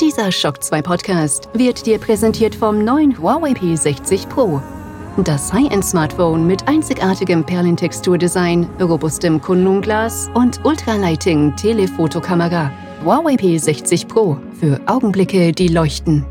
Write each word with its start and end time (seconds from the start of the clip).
Dieser 0.00 0.32
Shock 0.32 0.64
2 0.64 0.80
Podcast 0.80 1.50
wird 1.52 1.84
dir 1.84 1.98
präsentiert 1.98 2.54
vom 2.54 2.82
neuen 2.82 3.20
Huawei 3.20 3.50
P60 3.52 4.26
Pro. 4.28 4.62
Das 5.18 5.52
High-End-Smartphone 5.52 6.46
mit 6.46 6.66
einzigartigem 6.66 7.44
Perlentexturdesign, 7.44 8.66
robustem 8.80 9.42
Kunstglas 9.42 10.30
und 10.32 10.64
Ultralighting 10.64 11.54
Telefotokamera. 11.54 12.72
Huawei 13.04 13.34
P60 13.34 14.08
Pro 14.08 14.38
für 14.58 14.80
Augenblicke, 14.86 15.52
die 15.52 15.68
leuchten. 15.68 16.24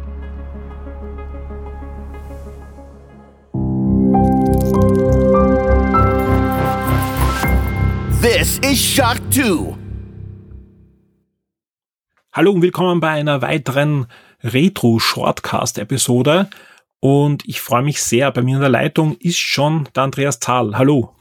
This 8.19 8.59
is 8.63 8.79
Shock 8.83 9.17
2. 9.29 9.78
Hallo 12.39 12.53
und 12.53 12.61
willkommen 12.61 13.01
bei 13.01 13.09
einer 13.09 13.41
weiteren 13.41 14.07
Retro-Shortcast-Episode. 14.45 16.49
Und 17.01 17.45
ich 17.45 17.59
freue 17.59 17.83
mich 17.83 18.01
sehr. 18.01 18.31
Bei 18.31 18.41
mir 18.41 18.55
in 18.55 18.61
der 18.61 18.69
Leitung 18.69 19.17
ist 19.17 19.39
schon 19.39 19.89
der 19.93 20.03
Andreas 20.03 20.39
Zahl. 20.39 20.77
Hallo. 20.77 21.13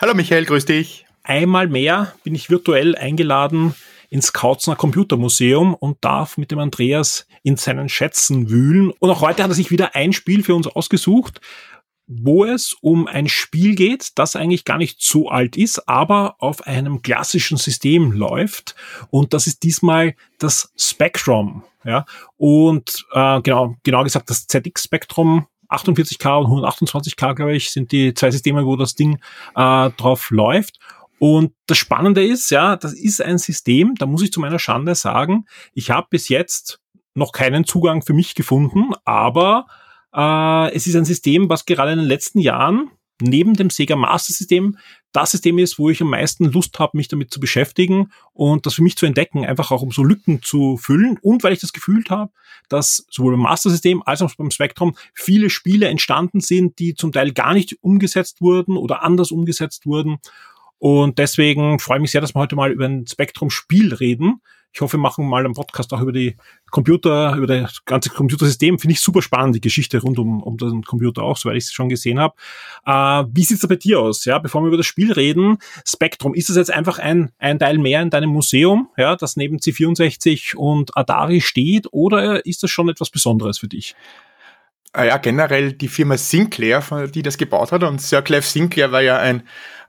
Hallo 0.00 0.14
Michael, 0.14 0.46
grüß 0.46 0.64
dich. 0.64 1.04
Einmal 1.24 1.68
mehr 1.68 2.14
bin 2.24 2.34
ich 2.34 2.48
virtuell 2.48 2.96
eingeladen 2.96 3.74
ins 4.08 4.32
Kautzner 4.32 4.74
Computermuseum 4.74 5.74
und 5.74 5.98
darf 6.00 6.38
mit 6.38 6.50
dem 6.50 6.58
Andreas 6.58 7.26
in 7.42 7.58
seinen 7.58 7.90
Schätzen 7.90 8.48
wühlen. 8.48 8.92
Und 8.92 9.10
auch 9.10 9.20
heute 9.20 9.42
hat 9.42 9.50
er 9.50 9.54
sich 9.54 9.70
wieder 9.70 9.94
ein 9.94 10.14
Spiel 10.14 10.42
für 10.42 10.54
uns 10.54 10.68
ausgesucht, 10.68 11.42
wo 12.20 12.44
es 12.44 12.76
um 12.80 13.06
ein 13.06 13.28
Spiel 13.28 13.74
geht, 13.74 14.10
das 14.16 14.36
eigentlich 14.36 14.64
gar 14.64 14.78
nicht 14.78 15.00
so 15.00 15.28
alt 15.28 15.56
ist, 15.56 15.88
aber 15.88 16.36
auf 16.38 16.66
einem 16.66 17.02
klassischen 17.02 17.56
System 17.56 18.12
läuft. 18.12 18.74
Und 19.10 19.32
das 19.34 19.46
ist 19.46 19.62
diesmal 19.62 20.14
das 20.38 20.72
Spectrum. 20.76 21.64
Ja, 21.84 22.04
und 22.36 23.06
äh, 23.12 23.40
genau, 23.42 23.76
genau 23.82 24.04
gesagt, 24.04 24.30
das 24.30 24.46
ZX 24.46 24.84
Spectrum 24.84 25.46
48K 25.68 26.38
und 26.38 26.64
128K, 26.64 27.34
glaube 27.34 27.56
ich, 27.56 27.70
sind 27.70 27.90
die 27.90 28.14
zwei 28.14 28.30
Systeme, 28.30 28.64
wo 28.66 28.76
das 28.76 28.94
Ding 28.94 29.18
äh, 29.56 29.90
drauf 29.90 30.30
läuft. 30.30 30.78
Und 31.18 31.54
das 31.66 31.78
Spannende 31.78 32.24
ist, 32.24 32.50
ja, 32.50 32.76
das 32.76 32.92
ist 32.92 33.22
ein 33.22 33.38
System, 33.38 33.94
da 33.94 34.06
muss 34.06 34.22
ich 34.22 34.32
zu 34.32 34.40
meiner 34.40 34.58
Schande 34.58 34.94
sagen, 34.94 35.46
ich 35.72 35.90
habe 35.90 36.08
bis 36.10 36.28
jetzt 36.28 36.80
noch 37.14 37.32
keinen 37.32 37.64
Zugang 37.64 38.02
für 38.02 38.12
mich 38.12 38.34
gefunden, 38.34 38.90
aber 39.04 39.66
äh, 40.14 40.74
es 40.74 40.86
ist 40.86 40.96
ein 40.96 41.04
System, 41.04 41.48
was 41.48 41.66
gerade 41.66 41.92
in 41.92 41.98
den 41.98 42.08
letzten 42.08 42.38
Jahren 42.38 42.90
neben 43.20 43.54
dem 43.54 43.70
Sega 43.70 43.96
Master 43.96 44.32
System 44.32 44.76
das 45.12 45.32
System 45.32 45.58
ist, 45.58 45.78
wo 45.78 45.90
ich 45.90 46.00
am 46.00 46.10
meisten 46.10 46.46
Lust 46.46 46.78
habe, 46.78 46.96
mich 46.96 47.08
damit 47.08 47.30
zu 47.30 47.38
beschäftigen 47.38 48.10
und 48.32 48.64
das 48.64 48.74
für 48.74 48.82
mich 48.82 48.96
zu 48.96 49.06
entdecken, 49.06 49.44
einfach 49.44 49.70
auch 49.70 49.82
um 49.82 49.90
so 49.90 50.02
Lücken 50.02 50.42
zu 50.42 50.78
füllen 50.78 51.18
und 51.20 51.42
weil 51.42 51.52
ich 51.52 51.60
das 51.60 51.72
Gefühl 51.72 52.02
habe, 52.08 52.32
dass 52.68 53.06
sowohl 53.10 53.32
beim 53.32 53.42
Master 53.42 53.70
System 53.70 54.02
als 54.04 54.22
auch 54.22 54.34
beim 54.34 54.50
Spectrum 54.50 54.96
viele 55.14 55.50
Spiele 55.50 55.88
entstanden 55.88 56.40
sind, 56.40 56.78
die 56.78 56.94
zum 56.94 57.12
Teil 57.12 57.32
gar 57.32 57.52
nicht 57.52 57.76
umgesetzt 57.82 58.40
wurden 58.40 58.76
oder 58.76 59.02
anders 59.02 59.30
umgesetzt 59.30 59.86
wurden. 59.86 60.18
Und 60.82 61.20
deswegen 61.20 61.78
freue 61.78 61.98
ich 61.98 62.02
mich 62.02 62.10
sehr, 62.10 62.20
dass 62.20 62.34
wir 62.34 62.40
heute 62.40 62.56
mal 62.56 62.72
über 62.72 62.86
ein 62.86 63.06
Spectrum-Spiel 63.06 63.94
reden. 63.94 64.40
Ich 64.72 64.80
hoffe, 64.80 64.94
wir 64.94 65.00
machen 65.00 65.28
mal 65.28 65.44
einen 65.44 65.54
Podcast 65.54 65.92
auch 65.92 66.00
über 66.00 66.10
die 66.10 66.36
Computer, 66.72 67.36
über 67.36 67.46
das 67.46 67.84
ganze 67.84 68.10
Computersystem. 68.10 68.80
Finde 68.80 68.94
ich 68.94 69.00
super 69.00 69.22
spannend, 69.22 69.54
die 69.54 69.60
Geschichte 69.60 70.00
rund 70.00 70.18
um, 70.18 70.42
um 70.42 70.56
den 70.56 70.82
Computer 70.82 71.22
auch, 71.22 71.36
soweit 71.36 71.56
ich 71.56 71.66
es 71.66 71.72
schon 71.72 71.88
gesehen 71.88 72.18
habe. 72.18 72.34
Äh, 72.84 73.30
wie 73.32 73.44
sieht's 73.44 73.60
da 73.60 73.68
bei 73.68 73.76
dir 73.76 74.00
aus? 74.00 74.24
Ja, 74.24 74.40
bevor 74.40 74.62
wir 74.62 74.66
über 74.66 74.76
das 74.76 74.86
Spiel 74.86 75.12
reden, 75.12 75.58
Spectrum, 75.86 76.34
ist 76.34 76.48
das 76.48 76.56
jetzt 76.56 76.72
einfach 76.72 76.98
ein, 76.98 77.30
ein 77.38 77.60
Teil 77.60 77.78
mehr 77.78 78.02
in 78.02 78.10
deinem 78.10 78.30
Museum, 78.30 78.88
ja, 78.96 79.14
das 79.14 79.36
neben 79.36 79.58
C64 79.58 80.56
und 80.56 80.96
Atari 80.96 81.42
steht, 81.42 81.86
oder 81.92 82.44
ist 82.44 82.64
das 82.64 82.72
schon 82.72 82.88
etwas 82.88 83.10
Besonderes 83.10 83.60
für 83.60 83.68
dich? 83.68 83.94
Ah 84.94 85.04
ja, 85.04 85.16
generell 85.16 85.72
die 85.72 85.88
Firma 85.88 86.18
Sinclair, 86.18 86.82
die 87.08 87.22
das 87.22 87.38
gebaut 87.38 87.72
hat, 87.72 87.82
und 87.82 88.00
Sir 88.02 88.20
Clive 88.20 88.42
Sinclair 88.42 88.92
war 88.92 89.00
ja 89.00 89.18
ein 89.18 89.42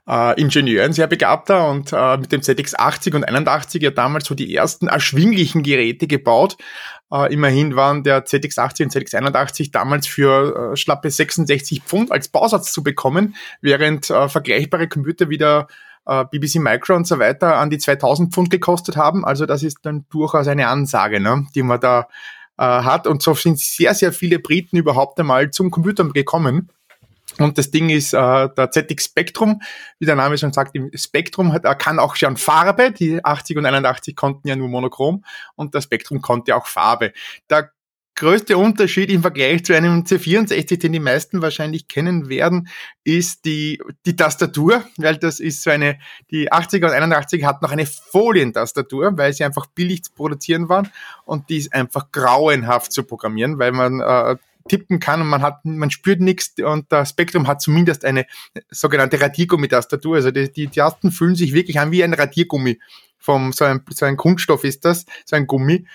äh, 0.08 0.40
Ingenieur, 0.40 0.84
ein 0.84 0.92
sehr 0.92 1.06
begabter 1.06 1.68
und 1.68 1.92
äh, 1.92 2.16
mit 2.16 2.32
dem 2.32 2.40
ZX80 2.40 3.14
und 3.14 3.24
81 3.24 3.82
ja 3.82 3.90
damals 3.90 4.26
so 4.26 4.34
die 4.34 4.54
ersten 4.54 4.88
erschwinglichen 4.88 5.62
Geräte 5.62 6.06
gebaut. 6.06 6.56
Äh, 7.12 7.32
immerhin 7.32 7.76
waren 7.76 8.02
der 8.02 8.24
ZX80 8.24 8.84
und 8.84 8.92
ZX81 8.92 9.72
damals 9.72 10.06
für 10.06 10.72
äh, 10.72 10.76
schlappe 10.76 11.10
66 11.10 11.82
Pfund 11.82 12.10
als 12.10 12.28
Bausatz 12.28 12.72
zu 12.72 12.82
bekommen, 12.82 13.34
während 13.60 14.10
äh, 14.10 14.28
vergleichbare 14.28 14.88
Computer 14.88 15.28
wieder 15.28 15.68
äh, 16.06 16.24
BBC 16.24 16.56
Micro 16.56 16.96
und 16.96 17.06
so 17.06 17.18
weiter 17.18 17.56
an 17.56 17.70
die 17.70 17.78
2000 17.78 18.32
Pfund 18.32 18.50
gekostet 18.50 18.96
haben. 18.96 19.24
Also 19.24 19.46
das 19.46 19.62
ist 19.62 19.78
dann 19.82 20.06
durchaus 20.10 20.48
eine 20.48 20.68
Ansage, 20.68 21.20
ne, 21.20 21.46
die 21.54 21.62
man 21.62 21.80
da 21.80 22.08
äh, 22.58 22.62
hat. 22.62 23.06
Und 23.06 23.22
so 23.22 23.34
sind 23.34 23.58
sehr, 23.58 23.94
sehr 23.94 24.12
viele 24.12 24.38
Briten 24.38 24.76
überhaupt 24.76 25.18
einmal 25.20 25.50
zum 25.50 25.70
Computer 25.70 26.04
gekommen. 26.04 26.70
Und 27.38 27.58
das 27.58 27.70
Ding 27.70 27.90
ist 27.90 28.12
äh, 28.12 28.48
der 28.56 28.70
ZX 28.70 29.06
Spectrum, 29.06 29.60
wie 29.98 30.06
der 30.06 30.14
Name 30.14 30.38
schon 30.38 30.52
sagt, 30.52 30.76
im 30.76 30.90
Spectrum 30.94 31.52
hat, 31.52 31.64
er 31.64 31.74
kann 31.74 31.98
auch 31.98 32.16
schon 32.16 32.36
Farbe, 32.36 32.92
die 32.92 33.24
80 33.24 33.56
und 33.56 33.66
81 33.66 34.14
konnten 34.14 34.46
ja 34.46 34.54
nur 34.54 34.68
monochrom 34.68 35.24
und 35.56 35.74
das 35.74 35.84
Spectrum 35.84 36.20
konnte 36.20 36.54
auch 36.54 36.66
Farbe. 36.66 37.12
Der 37.50 37.72
größte 38.14 38.56
Unterschied 38.56 39.10
im 39.10 39.22
Vergleich 39.22 39.64
zu 39.64 39.74
einem 39.74 40.02
C64, 40.02 40.78
den 40.78 40.92
die 40.92 41.00
meisten 41.00 41.42
wahrscheinlich 41.42 41.88
kennen 41.88 42.28
werden, 42.28 42.68
ist 43.02 43.44
die, 43.44 43.80
die 44.06 44.16
Tastatur, 44.16 44.84
weil 44.96 45.16
das 45.16 45.40
ist 45.40 45.62
so 45.62 45.70
eine, 45.70 45.98
die 46.30 46.52
80er 46.52 46.86
und 46.86 46.92
81 46.92 47.44
hat 47.44 47.62
noch 47.62 47.72
eine 47.72 47.86
Folientastatur, 47.86 49.16
weil 49.16 49.32
sie 49.32 49.44
einfach 49.44 49.66
billig 49.66 50.04
zu 50.04 50.12
produzieren 50.12 50.68
waren 50.68 50.90
und 51.24 51.50
die 51.50 51.58
ist 51.58 51.74
einfach 51.74 52.12
grauenhaft 52.12 52.92
zu 52.92 53.02
programmieren, 53.02 53.58
weil 53.58 53.72
man 53.72 54.00
äh, 54.00 54.36
tippen 54.68 54.98
kann 54.98 55.20
und 55.20 55.28
man 55.28 55.42
hat, 55.42 55.64
man 55.64 55.90
spürt 55.90 56.20
nichts 56.20 56.54
und 56.62 56.90
das 56.90 57.10
Spektrum 57.10 57.46
hat 57.46 57.60
zumindest 57.60 58.04
eine 58.04 58.26
sogenannte 58.70 59.20
Radiergummi-Tastatur. 59.20 60.16
Also 60.16 60.30
die, 60.30 60.50
die 60.50 60.68
Tasten 60.68 61.10
fühlen 61.10 61.34
sich 61.34 61.52
wirklich 61.52 61.78
an 61.78 61.90
wie 61.90 62.02
ein 62.02 62.14
Radiergummi. 62.14 62.80
Vom, 63.18 63.52
so 63.52 63.64
ein, 63.64 63.82
so 63.90 64.04
ein 64.04 64.18
Kunststoff 64.18 64.64
ist 64.64 64.84
das, 64.84 65.06
so 65.24 65.36
ein 65.36 65.46
Gummi. 65.46 65.86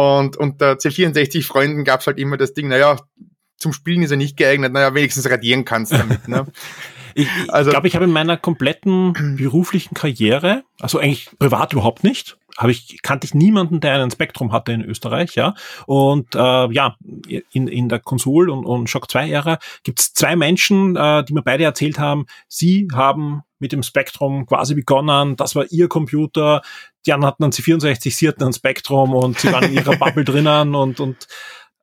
Und 0.00 0.38
unter 0.38 0.78
C64-Freunden 0.78 1.84
gab 1.84 2.00
es 2.00 2.06
halt 2.06 2.18
immer 2.18 2.38
das 2.38 2.54
Ding, 2.54 2.68
naja, 2.68 2.96
zum 3.58 3.74
Spielen 3.74 4.00
ist 4.00 4.10
er 4.10 4.16
nicht 4.16 4.38
geeignet, 4.38 4.72
naja, 4.72 4.94
wenigstens 4.94 5.28
radieren 5.28 5.66
kannst 5.66 5.92
damit. 5.92 6.26
Ne? 6.26 6.46
Ich 7.12 7.26
also, 7.48 7.72
glaube, 7.72 7.88
ich 7.88 7.96
habe 7.96 8.04
in 8.04 8.12
meiner 8.12 8.36
kompletten 8.36 9.34
beruflichen 9.36 9.94
Karriere, 9.94 10.62
also 10.78 11.00
eigentlich 11.00 11.28
privat 11.40 11.72
überhaupt 11.72 12.04
nicht, 12.04 12.38
habe 12.56 12.70
ich 12.70 13.02
kannte 13.02 13.24
ich 13.24 13.34
niemanden, 13.34 13.80
der 13.80 13.94
einen 13.94 14.12
Spektrum 14.12 14.52
hatte 14.52 14.70
in 14.70 14.84
Österreich, 14.84 15.34
ja. 15.34 15.54
Und 15.86 16.36
äh, 16.36 16.38
ja, 16.72 16.96
in, 17.50 17.66
in 17.66 17.88
der 17.88 17.98
Konsol- 17.98 18.48
und, 18.48 18.64
und 18.64 18.88
Shock 18.88 19.06
2-Ära 19.06 19.58
gibt 19.82 19.98
es 19.98 20.14
zwei 20.14 20.36
Menschen, 20.36 20.94
äh, 20.94 21.24
die 21.24 21.34
mir 21.34 21.42
beide 21.42 21.64
erzählt 21.64 21.98
haben, 21.98 22.26
sie 22.46 22.86
haben 22.94 23.42
mit 23.60 23.72
dem 23.72 23.82
Spektrum 23.82 24.46
quasi 24.46 24.74
begonnen, 24.74 25.36
das 25.36 25.54
war 25.54 25.64
ihr 25.70 25.88
Computer, 25.88 26.62
die 27.06 27.12
anderen 27.12 27.32
hatten 27.32 27.44
einen 27.44 27.52
C64, 27.52 28.10
sie 28.10 28.28
hatten 28.28 28.42
ein 28.42 28.52
Spektrum 28.52 29.14
und 29.14 29.38
sie 29.38 29.52
waren 29.52 29.64
in 29.64 29.74
ihrer 29.74 29.96
Bubble 29.98 30.24
drinnen 30.24 30.74
und, 30.74 31.00
und 31.00 31.28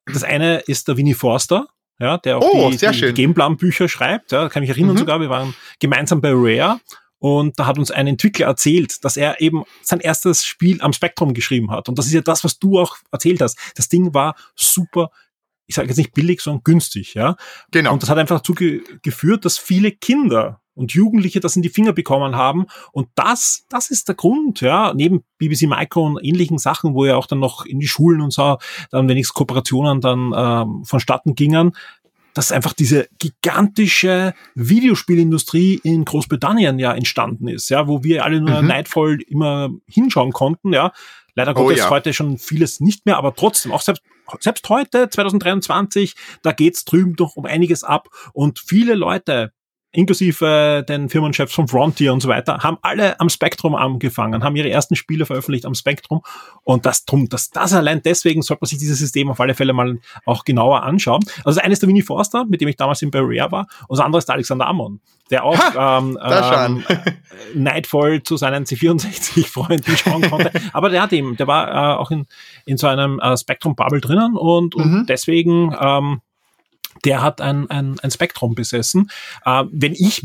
das 0.05 0.23
eine 0.23 0.59
ist 0.59 0.87
der 0.87 0.97
Winnie 0.97 1.13
Forster, 1.13 1.67
ja, 1.99 2.17
der 2.17 2.37
auch 2.37 2.43
oh, 2.43 2.69
die, 2.69 2.77
die 2.77 3.13
Gameplan-Bücher 3.13 3.89
schreibt. 3.89 4.31
Ja, 4.31 4.49
kann 4.49 4.61
mich 4.61 4.69
erinnern 4.69 4.95
mhm. 4.95 4.99
sogar, 4.99 5.19
wir 5.19 5.29
waren 5.29 5.53
gemeinsam 5.79 6.21
bei 6.21 6.31
Rare 6.33 6.79
und 7.19 7.57
da 7.59 7.65
hat 7.65 7.77
uns 7.77 7.91
ein 7.91 8.07
Entwickler 8.07 8.47
erzählt, 8.47 9.03
dass 9.03 9.17
er 9.17 9.41
eben 9.41 9.63
sein 9.81 9.99
erstes 9.99 10.45
Spiel 10.45 10.81
am 10.81 10.93
Spektrum 10.93 11.33
geschrieben 11.33 11.71
hat. 11.71 11.89
Und 11.89 11.97
das 11.97 12.05
ist 12.05 12.13
ja 12.13 12.21
das, 12.21 12.43
was 12.43 12.59
du 12.59 12.79
auch 12.79 12.97
erzählt 13.11 13.41
hast. 13.41 13.57
Das 13.75 13.89
Ding 13.89 14.13
war 14.13 14.35
super 14.55 15.09
ich 15.67 15.75
sage 15.75 15.89
jetzt 15.89 15.97
nicht 15.97 16.13
billig, 16.13 16.41
sondern 16.41 16.63
günstig, 16.63 17.13
ja. 17.13 17.35
Genau. 17.71 17.93
Und 17.93 18.01
das 18.01 18.09
hat 18.09 18.17
einfach 18.17 18.37
dazu 18.37 18.53
ge 18.53 18.81
geführt, 19.03 19.45
dass 19.45 19.57
viele 19.57 19.91
Kinder 19.91 20.61
und 20.77 20.93
Jugendliche 20.93 21.39
das 21.39 21.55
in 21.55 21.61
die 21.61 21.69
Finger 21.69 21.91
bekommen 21.91 22.35
haben. 22.35 22.67
Und 22.91 23.09
das, 23.15 23.65
das 23.69 23.89
ist 23.89 24.07
der 24.07 24.15
Grund, 24.15 24.61
ja, 24.61 24.93
neben 24.93 25.23
BBC 25.37 25.63
Micro 25.63 26.05
und 26.05 26.23
ähnlichen 26.23 26.57
Sachen, 26.57 26.93
wo 26.93 27.05
ja 27.05 27.15
auch 27.15 27.27
dann 27.27 27.39
noch 27.39 27.65
in 27.65 27.79
die 27.79 27.87
Schulen 27.87 28.21
und 28.21 28.31
so 28.31 28.57
dann 28.91 29.09
wenigstens 29.09 29.33
Kooperationen 29.33 30.01
dann 30.01 30.33
ähm, 30.35 30.85
vonstatten 30.85 31.35
gingen, 31.35 31.73
dass 32.37 32.51
einfach 32.51 32.73
diese 32.73 33.07
gigantische 33.17 34.35
Videospielindustrie 34.53 35.81
in 35.83 36.05
Großbritannien 36.05 36.77
ja 36.77 36.93
entstanden 36.93 37.47
ist, 37.47 37.69
ja, 37.69 37.87
wo 37.87 38.03
wir 38.03 38.23
alle 38.23 38.39
nur 38.39 38.61
mhm. 38.61 38.67
neidvoll 38.67 39.21
immer 39.27 39.69
hinschauen 39.87 40.31
konnten, 40.31 40.71
ja. 40.71 40.93
Leider 41.33 41.51
oh, 41.51 41.65
Gottes 41.65 41.79
ja. 41.79 41.89
heute 41.89 42.13
schon 42.13 42.37
vieles 42.37 42.79
nicht 42.79 43.05
mehr, 43.05 43.17
aber 43.17 43.35
trotzdem, 43.35 43.71
auch 43.71 43.81
selbst, 43.81 44.03
selbst 44.39 44.67
heute, 44.69 45.09
2023, 45.09 46.15
da 46.41 46.51
geht's 46.51 46.85
drüben 46.85 47.15
doch 47.15 47.35
um 47.35 47.45
einiges 47.45 47.83
ab 47.83 48.09
und 48.33 48.59
viele 48.59 48.95
Leute 48.95 49.51
inklusive 49.91 50.85
den 50.87 51.09
Firmenchefs 51.09 51.53
von 51.53 51.67
Frontier 51.67 52.13
und 52.13 52.21
so 52.21 52.27
weiter, 52.27 52.59
haben 52.59 52.77
alle 52.81 53.19
am 53.19 53.29
Spektrum 53.29 53.75
angefangen, 53.75 54.43
haben 54.43 54.55
ihre 54.55 54.69
ersten 54.69 54.95
Spiele 54.95 55.25
veröffentlicht 55.25 55.65
am 55.65 55.75
Spektrum 55.75 56.21
und 56.63 56.85
das 56.85 57.05
drum, 57.05 57.29
dass 57.29 57.49
das 57.49 57.73
allein 57.73 58.01
deswegen 58.03 58.41
sollte 58.41 58.61
man 58.61 58.67
sich 58.67 58.79
dieses 58.79 58.99
System 58.99 59.29
auf 59.29 59.39
alle 59.39 59.55
Fälle 59.55 59.73
mal 59.73 59.99
auch 60.25 60.43
genauer 60.43 60.83
anschauen. 60.83 61.23
Also 61.45 61.61
eines 61.61 61.79
der 61.79 61.89
Winnie 61.89 62.01
Forster, 62.01 62.45
mit 62.45 62.61
dem 62.61 62.67
ich 62.67 62.75
damals 62.75 63.01
in 63.01 63.11
Barrier 63.11 63.51
war, 63.51 63.67
und 63.87 63.97
das 63.97 64.05
andere 64.05 64.19
ist 64.19 64.27
der 64.27 64.35
Alexander 64.35 64.67
Amon, 64.67 64.99
der 65.31 65.43
auch 65.43 65.57
ha, 65.57 65.97
ähm, 65.97 66.17
ähm, 66.21 66.83
neidvoll 67.55 68.23
zu 68.23 68.37
seinen 68.37 68.65
C64-Freunden 68.65 69.97
schauen 69.97 70.29
konnte. 70.29 70.51
Aber 70.73 70.89
der 70.89 71.01
hat 71.01 71.13
eben, 71.13 71.37
der 71.37 71.47
war 71.47 71.69
äh, 71.69 71.97
auch 71.97 72.11
in, 72.11 72.25
in 72.65 72.77
so 72.77 72.87
einem 72.87 73.19
äh, 73.19 73.37
Spektrum-Bubble 73.37 74.01
drinnen 74.01 74.35
und, 74.35 74.75
und 74.75 74.91
mhm. 74.91 75.05
deswegen 75.07 75.75
ähm, 75.79 76.21
der 77.07 77.21
hat 77.21 77.41
ein, 77.41 77.69
ein, 77.69 77.99
ein 78.01 78.11
Spektrum 78.11 78.53
besessen. 78.53 79.09
Äh, 79.45 79.63
wenn 79.71 79.93
ich 79.93 80.23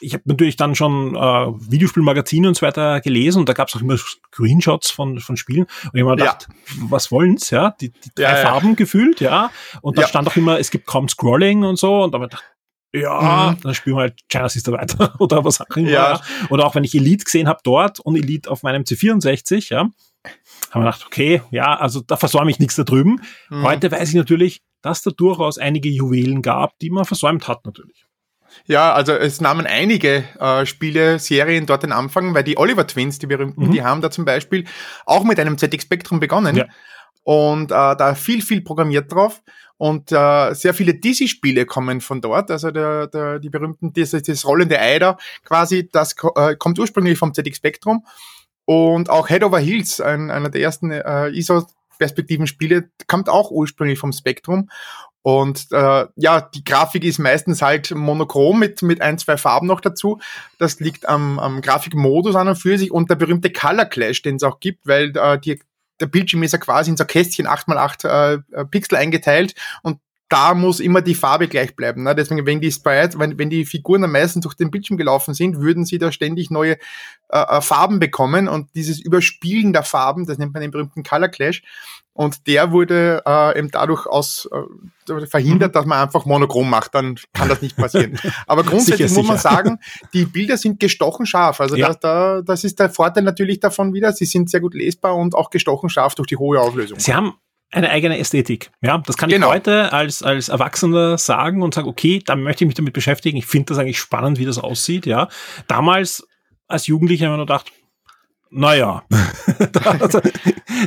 ich 0.00 0.12
habe 0.12 0.24
natürlich 0.26 0.56
dann 0.56 0.74
schon 0.74 1.14
äh, 1.14 1.18
Videospielmagazine 1.18 2.48
und 2.48 2.56
so 2.56 2.66
weiter 2.66 3.00
gelesen 3.00 3.38
und 3.38 3.48
da 3.48 3.52
gab 3.52 3.68
es 3.68 3.76
auch 3.76 3.80
immer 3.80 3.96
Screenshots 3.96 4.90
von, 4.90 5.20
von 5.20 5.36
Spielen 5.36 5.62
und 5.62 5.94
ich 5.94 6.00
habe 6.02 6.10
mir 6.10 6.16
gedacht, 6.16 6.48
ja. 6.50 6.74
was 6.90 7.12
wollen's, 7.12 7.50
ja? 7.50 7.74
Die, 7.80 7.90
die 7.90 8.10
drei 8.14 8.22
ja, 8.22 8.36
Farben 8.36 8.70
ja. 8.70 8.74
gefühlt, 8.74 9.20
ja. 9.20 9.50
Und 9.82 9.96
da 9.96 10.06
stand 10.06 10.28
auch 10.28 10.36
immer, 10.36 10.58
es 10.58 10.70
gibt 10.70 10.86
kaum 10.86 11.08
Scrolling 11.08 11.62
und 11.62 11.78
so 11.78 12.02
und 12.02 12.12
da 12.12 12.18
habe 12.18 12.26
ich 12.26 12.30
gedacht, 12.32 12.44
ja, 12.92 13.52
mhm. 13.52 13.60
dann 13.62 13.74
spielen 13.74 13.96
wir 13.96 14.02
halt 14.02 14.20
China 14.28 14.48
Sister 14.48 14.72
weiter 14.72 15.14
oder 15.20 15.44
was 15.44 15.60
auch 15.60 15.76
immer. 15.76 15.88
Ja. 15.88 16.20
Oder 16.50 16.66
auch 16.66 16.74
wenn 16.74 16.84
ich 16.84 16.94
Elite 16.94 17.24
gesehen 17.24 17.48
habe 17.48 17.60
dort 17.62 18.00
und 18.00 18.16
Elite 18.16 18.50
auf 18.50 18.62
meinem 18.62 18.82
C64, 18.82 19.70
ja, 19.70 19.78
haben 19.80 19.92
wir 20.72 20.80
gedacht, 20.80 21.06
okay, 21.06 21.40
ja, 21.50 21.76
also 21.76 22.00
da 22.00 22.16
versäume 22.16 22.50
ich 22.50 22.58
nichts 22.58 22.76
da 22.76 22.82
drüben. 22.82 23.20
Mhm. 23.48 23.62
Heute 23.62 23.90
weiß 23.90 24.08
ich 24.08 24.14
natürlich, 24.16 24.62
dass 24.84 25.00
da 25.00 25.10
durchaus 25.10 25.56
einige 25.56 25.88
Juwelen 25.88 26.42
gab, 26.42 26.78
die 26.78 26.90
man 26.90 27.06
versäumt 27.06 27.48
hat 27.48 27.64
natürlich. 27.64 28.04
Ja, 28.66 28.92
also 28.92 29.12
es 29.12 29.40
nahmen 29.40 29.66
einige 29.66 30.24
äh, 30.38 30.66
Spiele, 30.66 31.18
Serien 31.18 31.64
dort 31.64 31.82
den 31.82 31.90
Anfang, 31.90 32.34
weil 32.34 32.44
die 32.44 32.58
Oliver 32.58 32.86
Twins, 32.86 33.18
die 33.18 33.26
berühmten, 33.26 33.66
mhm. 33.66 33.72
die 33.72 33.82
haben 33.82 34.02
da 34.02 34.10
zum 34.10 34.26
Beispiel 34.26 34.64
auch 35.06 35.24
mit 35.24 35.40
einem 35.40 35.56
ZX 35.56 35.84
Spectrum 35.84 36.20
begonnen 36.20 36.56
ja. 36.56 36.66
und 37.22 37.72
äh, 37.72 37.96
da 37.96 38.14
viel, 38.14 38.42
viel 38.42 38.60
programmiert 38.60 39.10
drauf. 39.10 39.42
Und 39.76 40.12
äh, 40.12 40.54
sehr 40.54 40.72
viele 40.72 40.94
DC-Spiele 40.94 41.66
kommen 41.66 42.00
von 42.00 42.20
dort, 42.20 42.50
also 42.50 42.70
der, 42.70 43.08
der, 43.08 43.40
die 43.40 43.50
berühmten, 43.50 43.92
das, 43.92 44.10
das 44.10 44.44
rollende 44.46 44.78
Eider 44.78 45.18
quasi, 45.44 45.88
das 45.90 46.14
äh, 46.36 46.54
kommt 46.56 46.78
ursprünglich 46.78 47.18
vom 47.18 47.34
ZX 47.34 47.56
Spectrum. 47.56 48.04
Und 48.66 49.10
auch 49.10 49.28
Head 49.28 49.42
Over 49.44 49.58
Heels, 49.58 50.00
ein, 50.00 50.30
einer 50.30 50.48
der 50.48 50.60
ersten 50.60 50.90
äh, 50.90 51.28
ISO 51.30 51.66
Perspektiven-Spiele, 52.04 52.90
kommt 53.06 53.28
auch 53.30 53.50
ursprünglich 53.50 53.98
vom 53.98 54.12
Spektrum. 54.12 54.68
Und 55.22 55.68
äh, 55.72 56.06
ja, 56.16 56.40
die 56.42 56.64
Grafik 56.64 57.02
ist 57.02 57.18
meistens 57.18 57.62
halt 57.62 57.92
monochrom 57.92 58.58
mit, 58.58 58.82
mit 58.82 59.00
ein, 59.00 59.16
zwei 59.16 59.38
Farben 59.38 59.66
noch 59.66 59.80
dazu. 59.80 60.20
Das 60.58 60.80
liegt 60.80 61.08
am, 61.08 61.38
am 61.38 61.62
Grafikmodus 61.62 62.36
an 62.36 62.48
und 62.48 62.56
für 62.56 62.76
sich 62.76 62.92
und 62.92 63.08
der 63.08 63.14
berühmte 63.14 63.50
Color 63.50 63.86
Clash, 63.86 64.20
den 64.20 64.36
es 64.36 64.42
auch 64.42 64.60
gibt, 64.60 64.86
weil 64.86 65.16
äh, 65.16 65.38
die, 65.38 65.62
der 65.98 66.06
Bildschirm 66.06 66.42
ist 66.42 66.52
ja 66.52 66.58
quasi 66.58 66.90
in 66.90 66.98
so 66.98 67.06
Kästchen 67.06 67.48
8x8 67.48 68.42
äh, 68.52 68.64
Pixel 68.66 68.98
eingeteilt 68.98 69.54
und 69.82 69.98
da 70.34 70.52
muss 70.52 70.80
immer 70.80 71.00
die 71.00 71.14
Farbe 71.14 71.46
gleich 71.46 71.76
bleiben. 71.76 72.02
Ne? 72.02 72.12
Deswegen, 72.12 72.44
wenn 72.44 72.60
die 72.60 72.72
Sprites, 72.72 73.16
wenn, 73.16 73.38
wenn 73.38 73.50
die 73.50 73.64
Figuren 73.64 74.02
am 74.02 74.10
meisten 74.10 74.40
durch 74.40 74.56
den 74.56 74.72
Bildschirm 74.72 74.96
gelaufen 74.96 75.32
sind, 75.32 75.60
würden 75.60 75.84
sie 75.84 75.98
da 75.98 76.10
ständig 76.10 76.50
neue 76.50 76.72
äh, 77.28 77.38
äh, 77.38 77.60
Farben 77.60 78.00
bekommen 78.00 78.48
und 78.48 78.68
dieses 78.74 78.98
Überspielen 78.98 79.72
der 79.72 79.84
Farben, 79.84 80.26
das 80.26 80.38
nennt 80.38 80.52
man 80.52 80.60
den 80.60 80.72
berühmten 80.72 81.04
Color 81.04 81.28
Clash. 81.28 81.62
Und 82.14 82.48
der 82.48 82.72
wurde 82.72 83.22
äh, 83.24 83.56
eben 83.56 83.70
dadurch 83.70 84.06
aus 84.06 84.48
äh, 84.50 85.26
verhindert, 85.26 85.70
mhm. 85.70 85.72
dass 85.74 85.86
man 85.86 86.00
einfach 86.00 86.24
monochrom 86.24 86.68
macht, 86.68 86.96
dann 86.96 87.16
kann 87.32 87.48
das 87.48 87.62
nicht 87.62 87.76
passieren. 87.76 88.18
Aber 88.48 88.64
grundsätzlich 88.64 89.10
sicher, 89.10 89.20
muss 89.20 89.28
man 89.28 89.38
sagen, 89.38 89.78
die 90.12 90.24
Bilder 90.24 90.56
sind 90.56 90.80
gestochen 90.80 91.26
scharf. 91.26 91.60
Also 91.60 91.76
ja. 91.76 91.92
da, 91.92 91.94
da, 91.94 92.42
das 92.42 92.64
ist 92.64 92.80
der 92.80 92.90
Vorteil 92.90 93.22
natürlich 93.22 93.60
davon 93.60 93.94
wieder. 93.94 94.12
Sie 94.12 94.26
sind 94.26 94.50
sehr 94.50 94.60
gut 94.60 94.74
lesbar 94.74 95.14
und 95.14 95.36
auch 95.36 95.50
gestochen 95.50 95.90
scharf 95.90 96.16
durch 96.16 96.26
die 96.26 96.36
hohe 96.36 96.60
Auflösung. 96.60 96.98
Sie 96.98 97.14
haben 97.14 97.34
eine 97.70 97.90
eigene 97.90 98.18
Ästhetik. 98.18 98.70
Ja, 98.82 98.98
das 98.98 99.16
kann 99.16 99.28
genau. 99.28 99.48
ich 99.48 99.54
heute 99.54 99.92
als, 99.92 100.22
als 100.22 100.48
Erwachsener 100.48 101.18
sagen 101.18 101.62
und 101.62 101.74
sagen, 101.74 101.88
okay, 101.88 102.22
da 102.24 102.36
möchte 102.36 102.64
ich 102.64 102.68
mich 102.68 102.76
damit 102.76 102.92
beschäftigen. 102.92 103.36
Ich 103.36 103.46
finde 103.46 103.66
das 103.66 103.78
eigentlich 103.78 103.98
spannend, 103.98 104.38
wie 104.38 104.44
das 104.44 104.58
aussieht. 104.58 105.06
Ja, 105.06 105.28
damals 105.66 106.26
als 106.68 106.86
Jugendlicher 106.86 107.26
habe 107.26 107.34
ich 107.34 107.38
mir 107.38 107.46
gedacht, 107.46 107.72
naja, 108.56 109.02
also, 109.84 110.20